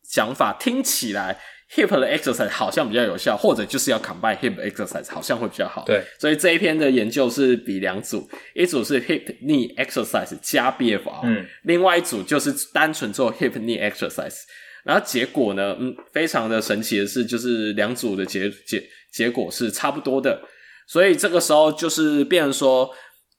[0.03, 1.39] 想法听起来。
[1.75, 5.83] Hip 的 exercise 好像比较有效，或者就是要 combine hip exercise 好像会比较好。
[5.85, 14.41] 对，所以这一篇的研究是比两组，一组是 hip knee exercise 加 BFR，嗯，另外一组就是单纯做 hip knee exercise。
[14.83, 20.41] 然后结果呢，嗯，非常的神奇的是，就是两组的结结结果是差不多的。
[20.87, 22.89] 所以这个时候就是变成说，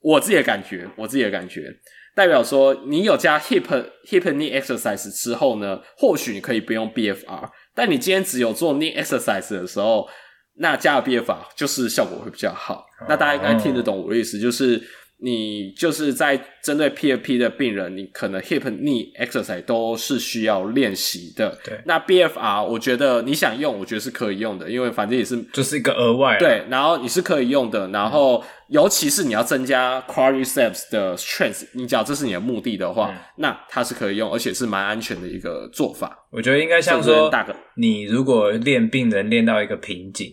[0.01, 1.75] 我自己的感觉，我自己的感觉，
[2.15, 3.65] 代表说你有加 hip
[4.07, 7.51] hip knee exercise 之后呢，或许你可以不用 BFR。
[7.75, 10.09] 但你今天只有做 knee exercise 的时候，
[10.55, 12.87] 那加了 BFR 就是效果会比较好。
[13.01, 13.09] Oh.
[13.09, 14.83] 那大家应该听得懂我的意思，就是
[15.23, 21.59] 你就是在针对 PFP 的病人，你可能 hip knee exercise 都是需要练习的。
[21.65, 26.39] 对，那 BFR 我觉得你想用，我觉得是可以用的，因为反正也是就是一个额外。
[26.39, 28.39] 对，然后你是可以用的，然后。
[28.39, 36.17] 嗯尤其是你要增加 quadriceps 的 strength，你只要这是你的目的的话，嗯、那它是可以用，而且是蛮安全的一个做法。
[36.31, 40.33] 我觉得应该像说，大哥，你如果练病人练到一个瓶颈，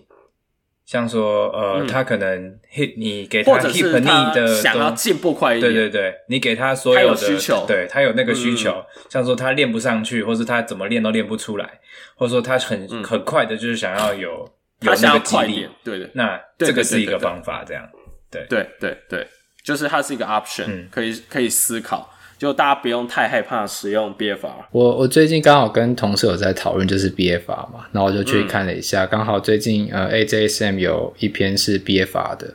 [0.87, 11.81] 像说呃，嗯、他可能 hit 你给他 hip knee 的想要进步快一点，对对对，你给他所有的需求，对他有那个需求，嗯、像说他练不上去，或是他怎么练都练不出来，
[12.15, 17.83] 或者说他很、嗯、很快的就是想要有有那个肌力，对的，那这个是一个方法，这样。
[18.31, 18.45] 对。
[18.49, 19.27] 对对对，
[19.61, 24.49] 就是它是一个 option，、嗯、可以可以思考，就大家不用太害怕使用 BFR。
[24.71, 32.53] 我我最近刚好跟同事有在讨论，就是 BFR 嘛，然后我就去看了一下，刚、嗯、好最近呃 AJSM 有一篇是 BFR 的，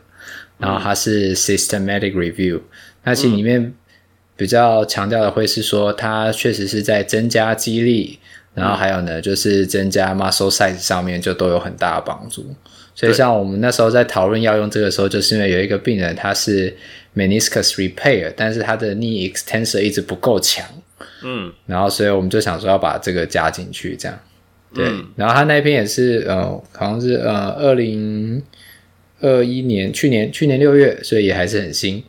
[0.58, 2.60] 然后它是 systematic review，
[3.02, 3.74] 那其实里面
[4.36, 8.18] 比较强调的会是说，它确实是在增加肌力，
[8.54, 12.54] 然后还有呢就是增加 muscle size 上面就都有很大的帮助。
[12.94, 16.76] 所以像我们那时候在讨论要用这个时候，就是因为有一个病人他是
[17.16, 20.64] meniscus repair，但是他的 knee extensor 一直不够强，
[21.22, 24.18] 嗯，然后所以我们就想说要把这个加进去，这样。
[24.74, 28.42] 对，然后他那篇也是呃，好像是呃二零
[29.20, 32.02] 二一年去年去年六月，所以也还是很新。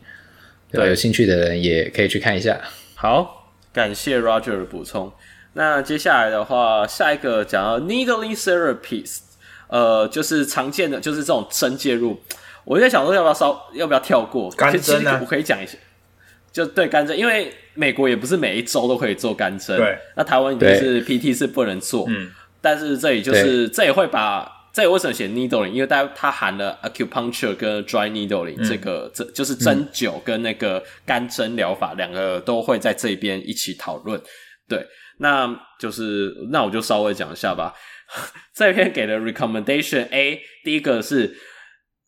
[0.72, 2.58] 对，有兴趣的人也可以去看一下。
[2.94, 5.12] 好，感谢 Roger 的补充。
[5.52, 9.18] 那接下来的话，下一个讲到 Needling Therapies，
[9.74, 12.16] 呃，就是常见的就是这种针介入。
[12.64, 14.48] 我在想说，要不要稍要不要跳过？
[14.52, 15.76] 干针啊，我可以讲一下。
[16.52, 19.76] 就对干针，因为美国也不是每一周都可以做干针。
[19.76, 22.06] 对，那台湾就是 PT 是不能做。
[22.08, 25.72] 嗯，但是这里就是这也会把这也为什么写 needling？
[25.72, 34.20] 因为它它含了 acupuncture 跟 dry needling、嗯、这个这就是针灸跟那个干针疗法两个都会在这边一起讨论。
[34.68, 34.86] 对，
[35.18, 37.74] 那就是那我就稍微讲一下吧。
[38.54, 41.36] 这篇给的 recommendation A，第一个是。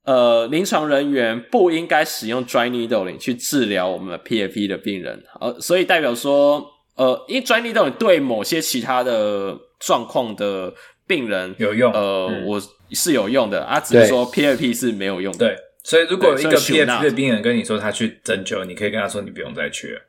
[0.06, 10.72] 呃，临床人员不应该使用 dry needling 去治疗我们的 PFP 的病人，呃，所以代表说，呃，因为 dry needling 对某些其他的状况的
[11.08, 15.38] 病人有用，呃，嗯、我是有用的，啊，只是说 PFP 是没有用的。
[15.48, 20.00] 对，所以如果一个 PFP 的病人跟你说他去针灸，你可以跟他说你不用再去了。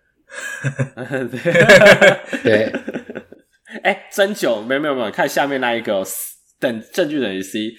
[2.44, 2.72] 对，
[3.84, 6.04] 哎、欸，针灸没有没有没有，看下面那一个
[6.60, 7.74] 等证据等于 C。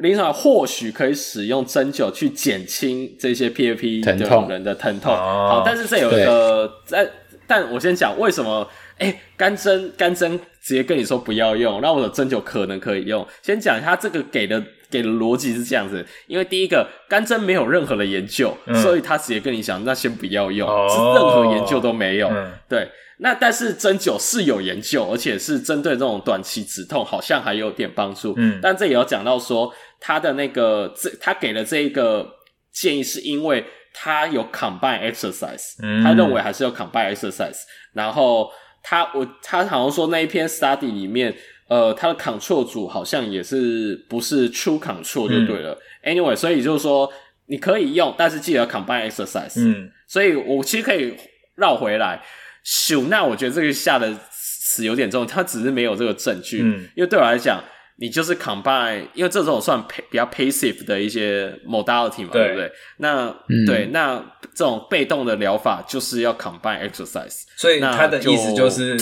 [0.00, 5.14] 临床或许可以使用针灸去减轻这些 PAP 的人的疼痛。
[5.14, 7.06] 好，但是这有一个在，
[7.46, 8.66] 但我先讲为什么？
[8.98, 13.26] 哎，干针干针直接跟你说不要用，那我的针灸可能可以用。
[13.42, 22.32] 先讲一下这个给的给的逻辑是这样子，因为第一个干针没有任何的研究，所以他直接跟你讲，那先不要用，是任何研究都没有。
[22.66, 22.88] 对。
[23.22, 28.34] 那但是针灸是有研究，而且是针对这种短期止痛，好像还有点帮助。
[28.36, 32.28] 嗯，但这也要讲到说，他的那个这他给了这一个
[32.72, 33.64] 建议，是因为
[33.94, 37.60] 他有 combine exercise，嗯，他认为还是有 combine exercise。
[37.92, 38.50] 然后
[38.82, 41.32] 他我他好像说那一篇 study 里面，
[41.68, 45.78] 呃，他的 control 组好像也是不是 true control 就对了。
[46.02, 47.08] 嗯、anyway，所以就是说
[47.46, 49.60] 你可以用，但是记得要 combine exercise。
[49.64, 51.14] 嗯，所以我其实可以
[51.54, 52.20] 绕回来。
[52.62, 56.62] 秀，那我觉得这个下的词有点重，他只是没有这个证据。
[56.62, 57.62] 嗯，因为对我来讲，
[57.98, 62.72] 你就是 combine，因为这种算比较 passive 的一些 modality 嘛，对，对不对？
[62.98, 64.18] 那、嗯、对，那
[64.54, 67.42] 这种被动的疗法就是要 combine exercise。
[67.56, 68.96] 所以他的意思就是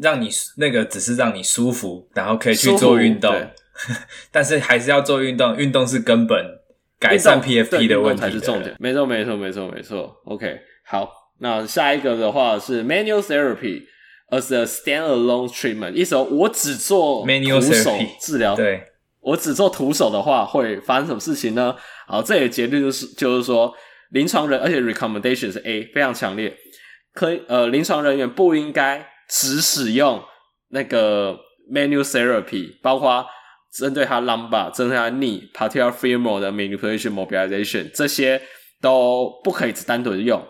[0.00, 3.34] 让你那个只是让你舒服，然后可以去做运动，
[4.30, 6.44] 但是还是要做运动，运动是根本
[6.98, 8.76] 改善 PFP 的问题才是重点。
[8.78, 10.14] 没错，没错，没错，没错。
[10.26, 11.19] OK，好。
[11.40, 13.82] 那下一个的话是 manual therapy
[14.30, 18.82] as a standalone treatment，意思说我只做徒手治疗，对，
[19.20, 21.74] 我只做徒手的话会发生什么事情呢？
[22.06, 23.74] 好，这里结论就是就是说，
[24.10, 26.54] 临床人而且 recommendation 是 A 非常强烈，
[27.14, 30.22] 可以呃，临床人员不应该只使用
[30.68, 31.38] 那个
[31.72, 33.24] manual therapy，包括
[33.72, 38.42] 针对他 lumbar、针对他 knee、patellar femoral 的 manipulation、mobilization 这些
[38.82, 40.40] 都不可以只单独用。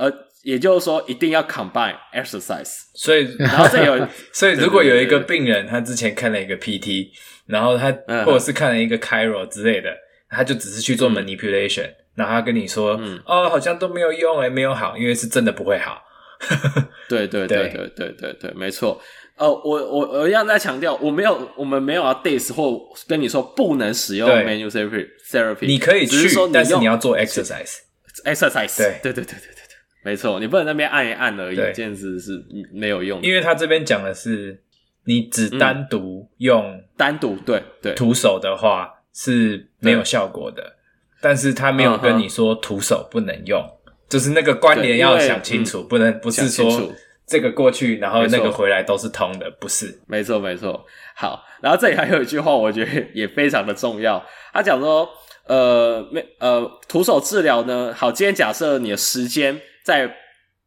[0.00, 0.10] 呃，
[0.42, 2.84] 也就是说，一定要 combine exercise。
[2.94, 7.08] 所以，然后这有， 所以如果有一个病人，他之前看了一个 PT，
[7.44, 7.92] 然后他
[8.24, 9.94] 或者是看了一个 chiro 之类的，
[10.30, 16.02] 他就只是去做 manipulation，嗯，然后他跟你说，嗯，哦，好像都没有用，诶，没有好，因为是真的不会好。
[17.06, 18.98] 对对对对对对对，没错。
[19.36, 27.80] 呃，我我我一样在强调，我没有，我们没有要 dis 或跟你说不能使用 manual therapy therapy，你可以去，但是你要做 exercise
[28.24, 28.78] exercise。
[29.02, 29.59] 对对对对对。
[30.02, 32.42] 没错，你不能那边按一按而已，这样子是
[32.72, 33.28] 没有用的。
[33.28, 34.58] 因为他这边讲的是，
[35.04, 40.76] 你只单独用、嗯、单独对对徒手的话是没有效果的，
[41.20, 46.90] 但是他没有跟你说徒手不能用，嗯、就是那个关联要想清楚，不能不是说
[47.26, 50.00] 这个过去然后那个回来都是通的，不是。
[50.06, 50.82] 没错没错。
[51.14, 54.24] 好，然后这里还有一句话，我觉得也非常的重要。
[54.54, 55.06] 他讲说，
[55.46, 59.60] 呃，没呃，徒手治疗呢，好，今天假设你的时间。
[59.84, 60.16] 在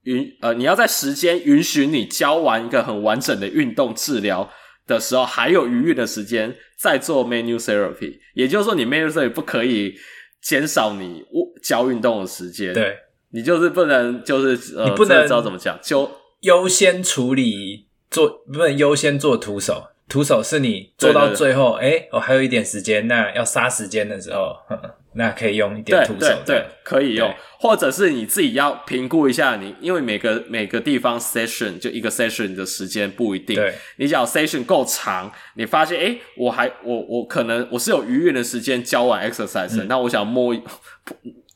[0.03, 4.49] 允呃，你要在时间允许你教完一个很完整的运动治疗
[4.85, 9.95] 的时候，还有余裕的时间再做 manual therapy，也就是说，你 manual therapy 不可以
[10.41, 11.23] 减少你
[11.61, 12.73] 教运动的时间。
[12.73, 12.97] 对，
[13.31, 16.11] 你就是不能，就是呃，你不能知道怎么讲，就
[16.41, 19.87] 优先处理做，不能优先做徒手。
[20.13, 24.55] 徒手是你做到最后，哎，我、哦、还有一点时间，那要杀时间的时候。
[24.69, 40.55] 呵呵那可以用一点徒手，对，可以用，或者是你自己要评估一下你，因为每个每个地方 session 就一个 session 的时间不一定，对，你只要 session 够长，你发现诶，我还我我可能我是有余裕的时间教完 exercise，、嗯、那我想摸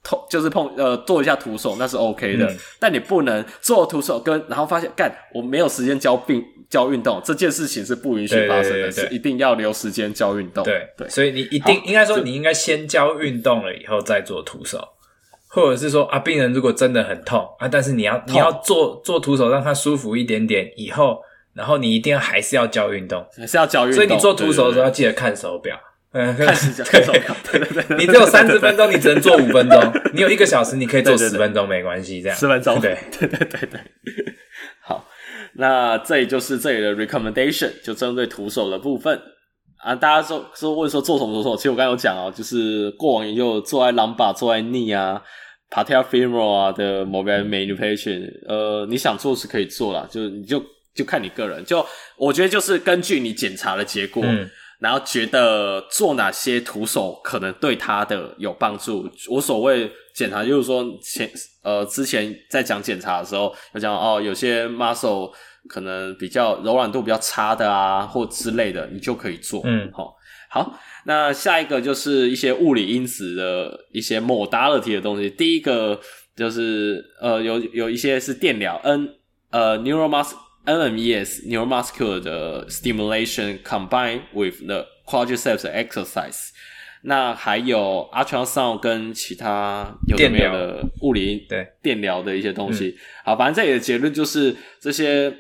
[0.04, 10.64] 碰就是碰呃做一下徒手那是 OK 的，嗯、但你不能做徒手跟然后发现干我没有时间教并教运动这件事情是不允许发生的，对一定要留时间教运动。
[10.64, 14.86] 对对，所以你一定应该说你应该先教运动了以后再做徒手，
[15.48, 21.22] 或者是说啊病人如果真的很痛啊，但是你要你要做做徒手让他舒服一点点以后，
[21.54, 25.80] 然后你一定要还是要教运动，还是要教运动，所以你做徒手的时候要记得看手表。
[26.14, 27.36] 嗯， 看时间，看手表。
[27.52, 29.94] 对对对，你只有三十分钟，你只能做五分钟。
[30.14, 32.22] 你有一个小时，你可以做十分钟，没关系。
[32.22, 33.80] 这样十分钟，对对对对对。
[35.58, 39.20] 好，那这里就是这里的 recommendation，就针对徒手的部分
[39.84, 39.94] 啊。
[39.96, 41.56] 大家说说问说做什么徒手？
[41.56, 45.22] 其实我刚刚有讲哦，就是过往也有做在 lumbar，做在 knee 啊
[45.70, 48.30] ，patellar femoral 啊的 mobility manipulation。
[48.48, 50.64] 呃，你想做是可以做啦，就你就
[50.96, 51.66] 就看你个人。
[51.66, 51.86] 就
[52.18, 54.24] 我觉得就是根据你检查的结果。
[54.26, 54.50] 嗯
[54.80, 59.10] 然后觉得做哪些徒手可能对他的有帮助。
[59.28, 61.30] 我所谓检查，就是说前
[61.62, 65.32] 呃之前在讲检查的时候，有讲哦，有些 muscle
[65.70, 69.62] 可能比较柔软度比较差的啊，或之类的，你就可以做。
[69.66, 70.16] 嗯，好，
[70.50, 70.80] 好。
[71.06, 75.30] 那下一个就是一些物理因子的一些 modality 的东西。
[75.30, 76.00] 第一个
[76.36, 79.08] 就是呃有有一些是电疗，N
[79.52, 80.34] 呃 neuromuscular
[80.66, 86.50] NMES neuromuscular 的 stimulation combined with the quadriceps exercise，
[87.04, 92.98] 那还有 ultrasound 跟其他有的没有的物理对电疗的一些东西。
[93.24, 95.34] 好，反正这里的结论就是这些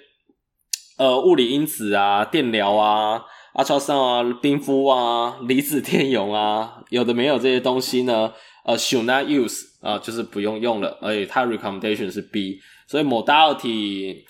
[0.97, 3.21] 呃物理因子啊、电疗啊、
[3.55, 8.31] ultrasound 啊、冰敷啊、离子电泳啊，有的没有这些东西呢，
[8.65, 10.97] 呃，should not use 啊、呃，就是不用用了。
[11.01, 14.23] 而且它 recommendation 是 B，所以 modality。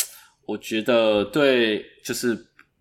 [0.47, 2.33] 我觉得对，就是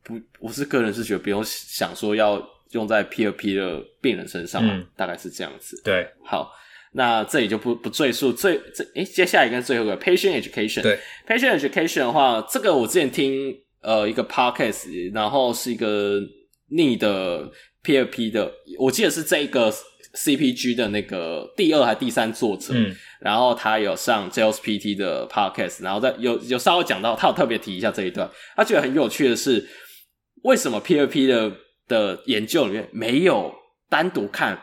[0.05, 2.41] 不，我是个人是觉得不用想说要
[2.73, 5.81] 用在 P 二 P 的病人身上，嗯，大概是这样子。
[5.85, 6.53] 对，好，
[6.93, 8.33] 那这里就不不赘述。
[8.33, 10.83] 最这诶，接下来跟最后一个 patient education。
[10.83, 16.21] 对，patient education 的话，这个我之前听呃一个 podcast，然后是一个
[16.71, 17.51] knee 的
[17.83, 19.73] P 二 P 的，我记得是这一个
[20.15, 22.75] CPG 的那个第二还第三作者。
[22.75, 22.95] 嗯。
[23.19, 28.31] 然后他有上 JSPT 的 podcast，然后在有有稍微讲到，他有特别提一下这一段。
[28.55, 29.67] 他觉得很有趣的是，
[30.43, 31.51] 为什么 P 二 P 的
[31.89, 33.53] 的研究里面没有
[33.89, 34.59] 单独看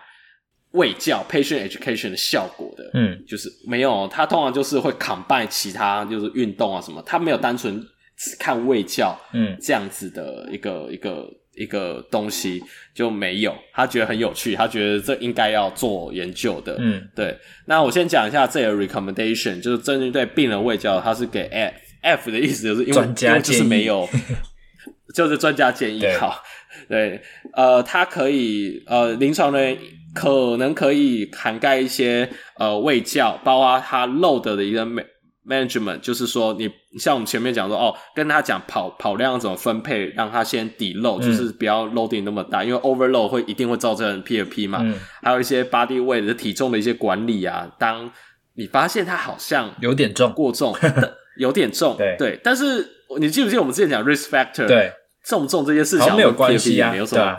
[0.71, 2.89] 卫教 patient education 的效果的？
[2.93, 7.79] 嗯，就是没有，他通常就是会 combine 其他就是运动啊什么，他没有单纯
[8.17, 11.27] 只看卫教，嗯，这样子的一个一个。
[11.55, 12.59] 一个东西
[12.95, 16.75] 就没有，他觉得很有趣，他觉得这应该要做研究的。
[16.79, 17.37] 嗯，对。
[17.67, 24.09] 那我先讲一下这个 recommendation，就是针对病人卫教，他是给 F，F 的意思就是因为专家就是没有，
[25.13, 26.03] 就是专家建议。
[26.19, 26.41] 好，
[26.87, 27.21] 对，
[27.53, 29.59] 呃，它可以呃临床呢
[30.13, 35.05] 可能可以涵盖一些呃卫教，包括它 load 的一个美。
[35.45, 44.79] Management 就是说你，像我们前面讲说，哦，跟他讲跑跑量怎么分配，让他先抵 load，就是不要 loading 那么大，嗯、因为 overload 会一定会造成 PFP 嘛。
[44.81, 48.09] 嗯、还有一些 body weight 的体重的一些管理啊，当
[48.55, 50.73] 你发现他好像有点重，过重，
[51.37, 52.39] 有点重，对对。
[52.41, 52.87] 但是
[53.19, 54.93] 你记不记得我们之前讲 risk factor，对，
[55.23, 57.37] 重不重这件事情没有关系啊，没有什么。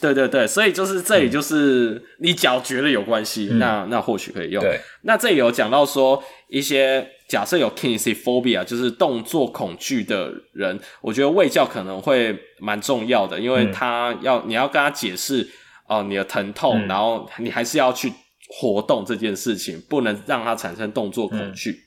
[0.00, 4.60] 对对对，所以就是这里就是你脚觉得有关系，嗯、那那或许可以用。
[4.60, 15.48] 对，那这里有讲到说一些假设有 kinesiophobia，就是动作恐惧的人，我觉得卫教可能会蛮重要的，因为他要、嗯、你要跟他解释
[15.86, 18.12] 哦、呃，你的疼痛，嗯、然后你还是要去
[18.48, 21.78] 活动这件事情，不能让他产生动作恐惧，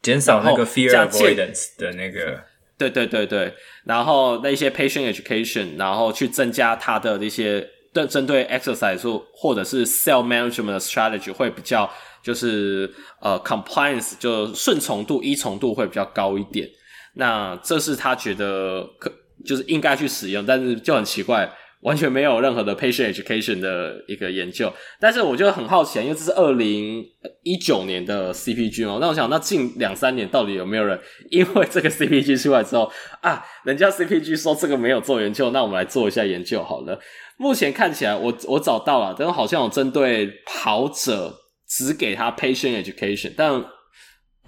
[0.00, 2.42] 减、嗯、少那个 fear avoidance 的那个。
[2.78, 3.52] 对对对对，
[3.84, 11.90] 然后那些 patient education，然后去增加他的那些对针对 exercise 或者是 sell management strategy 会比较
[12.22, 12.88] 就是
[13.20, 16.68] 呃 compliance 就顺从度依从度会比较高一点。
[17.14, 19.12] 那这是他觉得可
[19.44, 21.50] 就是应该去使用，但是就很奇怪。
[21.82, 27.04] 完全没有任何的 patient education 的一个研究，但是我就很好奇，因为这是二零
[27.42, 30.98] 一九年的 CPG 嘛，那我想，那近两三年到底有没有人
[31.30, 36.98] 因为这个 CPG 出来之后啊，人家 CPG 说这个没有做研究，那我们来做一下研究好了。
[37.36, 41.34] 目前看起来我，我我找到了，但好像有针对跑者
[41.68, 43.64] 只给他 patient education，但。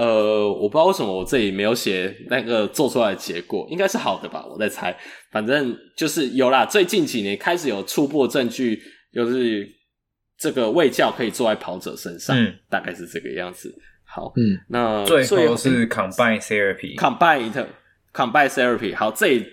[0.01, 4.43] 呃，我不知道为什么我这里没有写那个做出来的结果，应该是好的吧？
[4.51, 4.97] 我在猜，
[5.31, 6.65] 反正就是有啦。
[6.65, 8.81] 最近几年开始有初步证据，
[9.13, 9.69] 就是
[10.39, 13.75] 这个卫教可以做在跑者身上，嗯，大概是这个样子。
[14.07, 17.53] 好，嗯，那最后是 combine therapy，combine
[18.15, 18.97] combine therapy。
[18.97, 19.47] 好，这里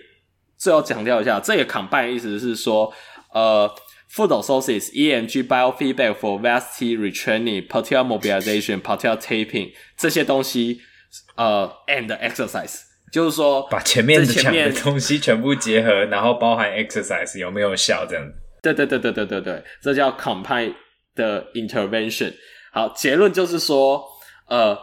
[0.56, 2.90] 最后强调一下，这个 combine 意思是说，
[3.34, 3.70] 呃。
[4.08, 10.80] Foot orthosis, EMG biofeedback for VST retraining, patellar mobilization, patellar taping 这些东西，
[11.36, 12.80] 呃，and exercise，
[13.12, 18.34] 就是说把前面的讲的东西全部结合，然后包含 exercise 有没有效这样子？
[18.62, 20.74] 对对对对对对对，这叫 combined
[21.14, 22.32] 的 intervention。
[22.72, 24.02] 好，结论就是说，
[24.48, 24.76] 呃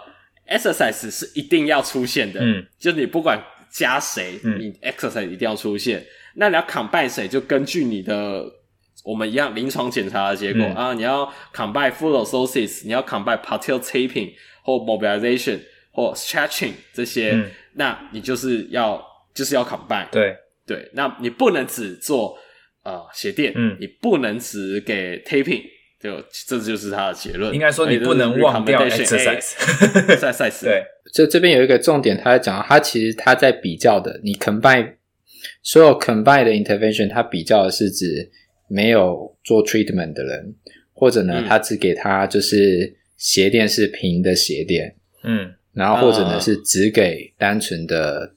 [0.47, 6.05] ，exercise 是一定要出现的，嗯，就是你不管加谁，嗯，你 exercise 一定要出现。
[6.35, 8.45] 那你要 combine 谁，就根据你的。
[9.05, 14.31] 我们一样临床检查的结果、嗯、啊，你要 combine full orthosis，你要 combine patellar taping
[14.63, 15.59] 或 mobilization
[15.91, 17.45] 或 stretching 这些，嗯、
[17.75, 18.99] 那你就是要
[19.31, 20.09] 就是要 combine。
[20.11, 20.35] 对
[20.65, 22.35] 对，那你不能只做
[22.83, 25.61] 呃鞋垫，嗯，你不能只给 taping，
[26.01, 27.53] 就这就是他的结论。
[27.53, 30.63] 应该说你不能忘掉 exercise，exercise。
[30.63, 30.83] 对，
[31.13, 34.95] 就这边有一个重点，他在讲，他其实他在比较的，你 combine
[35.61, 38.31] 所有 combine 的 intervention，他比较的是指。
[38.67, 40.55] 没有做 treatment 的人，
[40.93, 48.33] 或者呢，嗯、他只给他就是鞋垫是平的鞋垫，嗯，然后或者呢、啊、是只给单纯的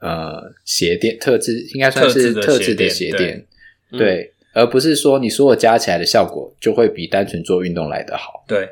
[0.00, 3.46] 呃鞋垫特制，应该算是特制的鞋垫，
[3.90, 8.44] 对，对嗯、而不是说你所有加起来的效果就会比单纯做运动来的好。
[8.48, 8.68] 对，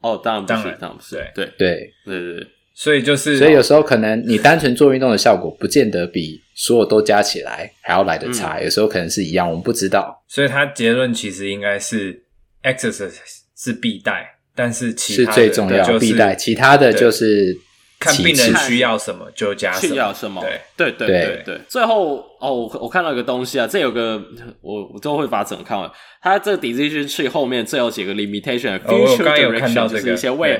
[0.00, 1.50] 哦，当然当然当然不是，对。
[1.58, 1.92] 对。
[2.04, 2.46] 对对对。
[2.82, 8.56] 所以就是，所以有时候可能你单纯做运动的效果，不见得比所有都加起来还要来得差。
[8.56, 10.24] 嗯、有时候可能是一样，我们不知道。
[10.26, 12.22] 所以他结论其实应该是
[12.62, 13.12] ，exercise
[13.54, 17.54] 是必带，但是其他的是最重要必带，其他的就是
[17.98, 19.92] 看病人需要什么就加什么。
[19.92, 20.40] 需要什么？
[20.78, 21.60] 对对对对对。
[21.68, 24.18] 最后哦，我我看到一个东西啊，这有个
[24.62, 25.90] 我我最后会把整个看完。
[26.22, 30.00] 它这个 decision tree 后面最后几个 limitation，哦、我刚刚有看到这个。
[30.00, 30.58] 就是一些为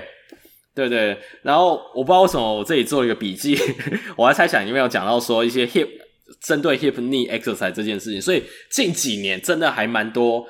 [0.88, 3.58] 对对，然后我不知道为什么我这里做了一个笔记，
[4.16, 5.88] 我还猜想有没有讲到说一些 hip
[6.40, 10.46] 针对 hip knee exercise 这件事情，所以近几年真的还蛮多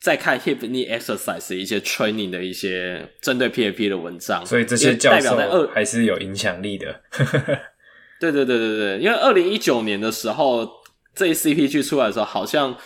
[0.00, 5.36] 在看 hip knee exercise 的一些 training 的一些针对 PAP 的文章，所以这些教授
[5.74, 7.00] 还是有影响力的。
[8.18, 10.68] 对对对对对，因为二零一九年的时候，
[11.14, 12.76] 这一 CPG 出来的时候，好像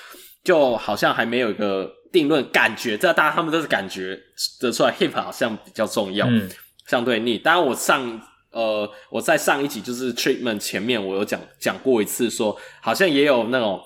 [0.45, 4.17] 就好像还没有一个定论，感觉这大家他们都是感觉
[4.61, 6.27] 得出来 hip 好像比较重要。
[6.29, 6.49] 嗯
[6.87, 8.21] 相对逆，当然我上
[8.51, 13.81] 呃我在上一集就是 treatment 前面我有讲讲过一次说，说好像也有那种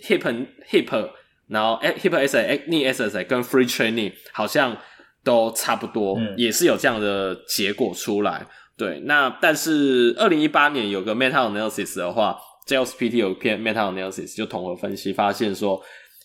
[0.00, 1.10] hip hip，
[1.48, 4.76] 然后 hip exercise knee exercise 跟 free training 好像
[5.24, 8.46] 都差不多，嗯、也是有这样的结果出来。
[8.76, 15.82] 对，那但是二零一八年有个 meta analysis 的话，JLPT 有篇 meta analysis 就统合分析发现说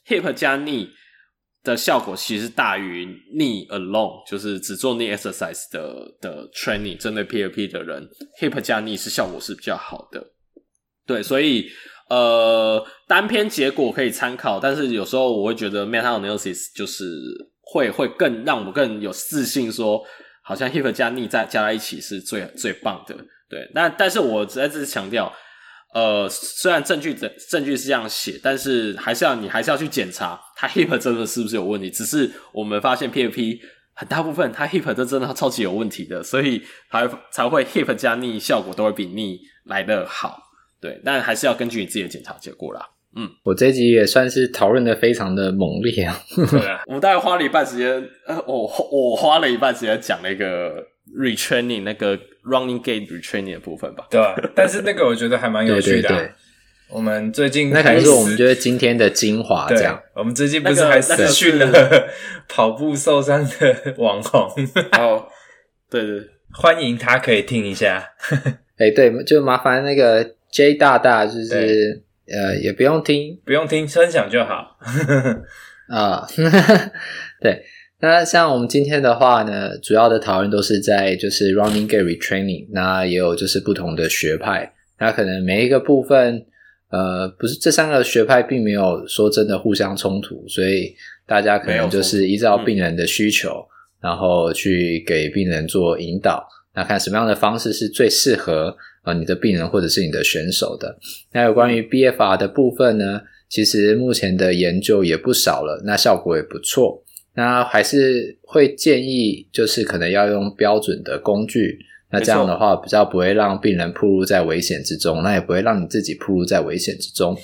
[0.07, 0.89] hip 加 knee。
[1.63, 8.07] 的效果其实大于逆 alone，就是只做逆 exercise 的的 training，针对 PFP 的人
[8.41, 10.21] ，hip 加逆是效果是比较好的。
[11.05, 11.69] 对，所以
[12.09, 17.05] 呃单篇结果可以参考，但是有时候我会觉得 meta analysis 就是
[17.61, 20.03] 会会更让我更有自信说，
[20.43, 23.15] 好像 hip 加逆在加在一起是最最棒的。
[23.49, 25.33] 对，但但是我只在这强调。
[25.93, 31.89] 呃，虽然证据的证据是这样写，但是还是要你还是要去检查它 hip 真的是不是有问题。
[31.89, 33.59] 只是我们发现 PFP
[33.93, 40.39] 很大部分它 hip 都真的超级有问题的，所以才才会 hip 加 knee 效果都会比 knee 来的好。
[40.81, 42.89] 对，但还是要根据你自己的检查结果啦。
[43.15, 46.19] 嗯，我这集也算是讨论的非常的猛烈啊。
[46.35, 50.83] 对啊， 我们大概花了一半时间，呃，我我花了一半时间讲那个
[51.15, 52.19] retraining 那个。
[52.45, 54.35] Running game retraining 的部分吧，对吧？
[54.53, 56.09] 但是那个我觉得还蛮有趣的。
[56.09, 56.31] 对对对，
[56.89, 59.97] 我们最近那可能是我们觉得今天的精华，这样。
[60.13, 62.09] 我们最近不是还私讯了
[62.49, 64.41] 跑步受伤的网红？
[64.99, 65.25] 哦，
[65.89, 66.21] 对对，
[66.51, 68.09] 欢迎他可以听一下。
[68.77, 74.77] 哎，对，就麻烦那个 J 大大，就是呃，也不用听，不用听，分享就好。
[75.87, 76.27] 啊，
[77.39, 77.63] 对。
[78.05, 86.45] 那像我们今天的话呢，主要的讨论都是在就是 running gait retraining，那也有就是不同的学派，那可能每一个部分，
[86.89, 90.93] 呃，不是这三个学派并没有说真的互相冲突，所以
[91.25, 93.65] 大家可能就是依照病人的需求，
[94.01, 96.45] 然后去给病人做引导，
[96.75, 98.75] 那看什么样的方式是最适合
[99.05, 100.97] 呃你的病人或者是你的选手的。
[101.31, 107.01] 那有关于 BFR 的部分呢，其实目前的研究也不少了，那效果也不错。
[107.35, 111.79] 那还是会建议，就是可能要用标准的工具。
[112.11, 117.35] 那这样的话，比较不会让病人暴露在危险之中，那也不会让你自己暴露在危险之中。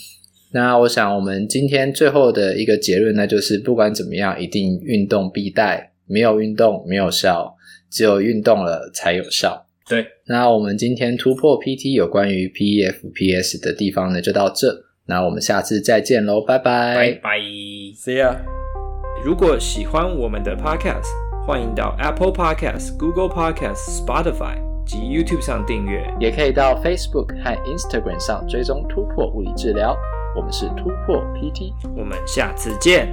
[0.52, 7.54] 那我想，我们今天最后的一个结论，那就是不管怎么样，一定运动必带，没有运动没有效，
[7.90, 9.66] 只有运动了才有效。
[9.88, 10.06] 对。
[10.26, 14.84] 那我们今天突破 PT 有关于 PEFPS 的地方呢，就到这。
[15.06, 18.67] 那我们下次再见喽，拜拜，拜拜，See ya。
[19.24, 21.08] 如果喜欢我们的 Podcast，
[21.44, 24.56] 欢迎到 Apple Podcast、Google Podcast、Spotify
[24.86, 29.96] 及 YouTube 上订阅，也可以到 Facebook 和 Instagram 上追踪突破物理治疗。
[30.36, 33.08] 我们是突破 PT，我们下次见。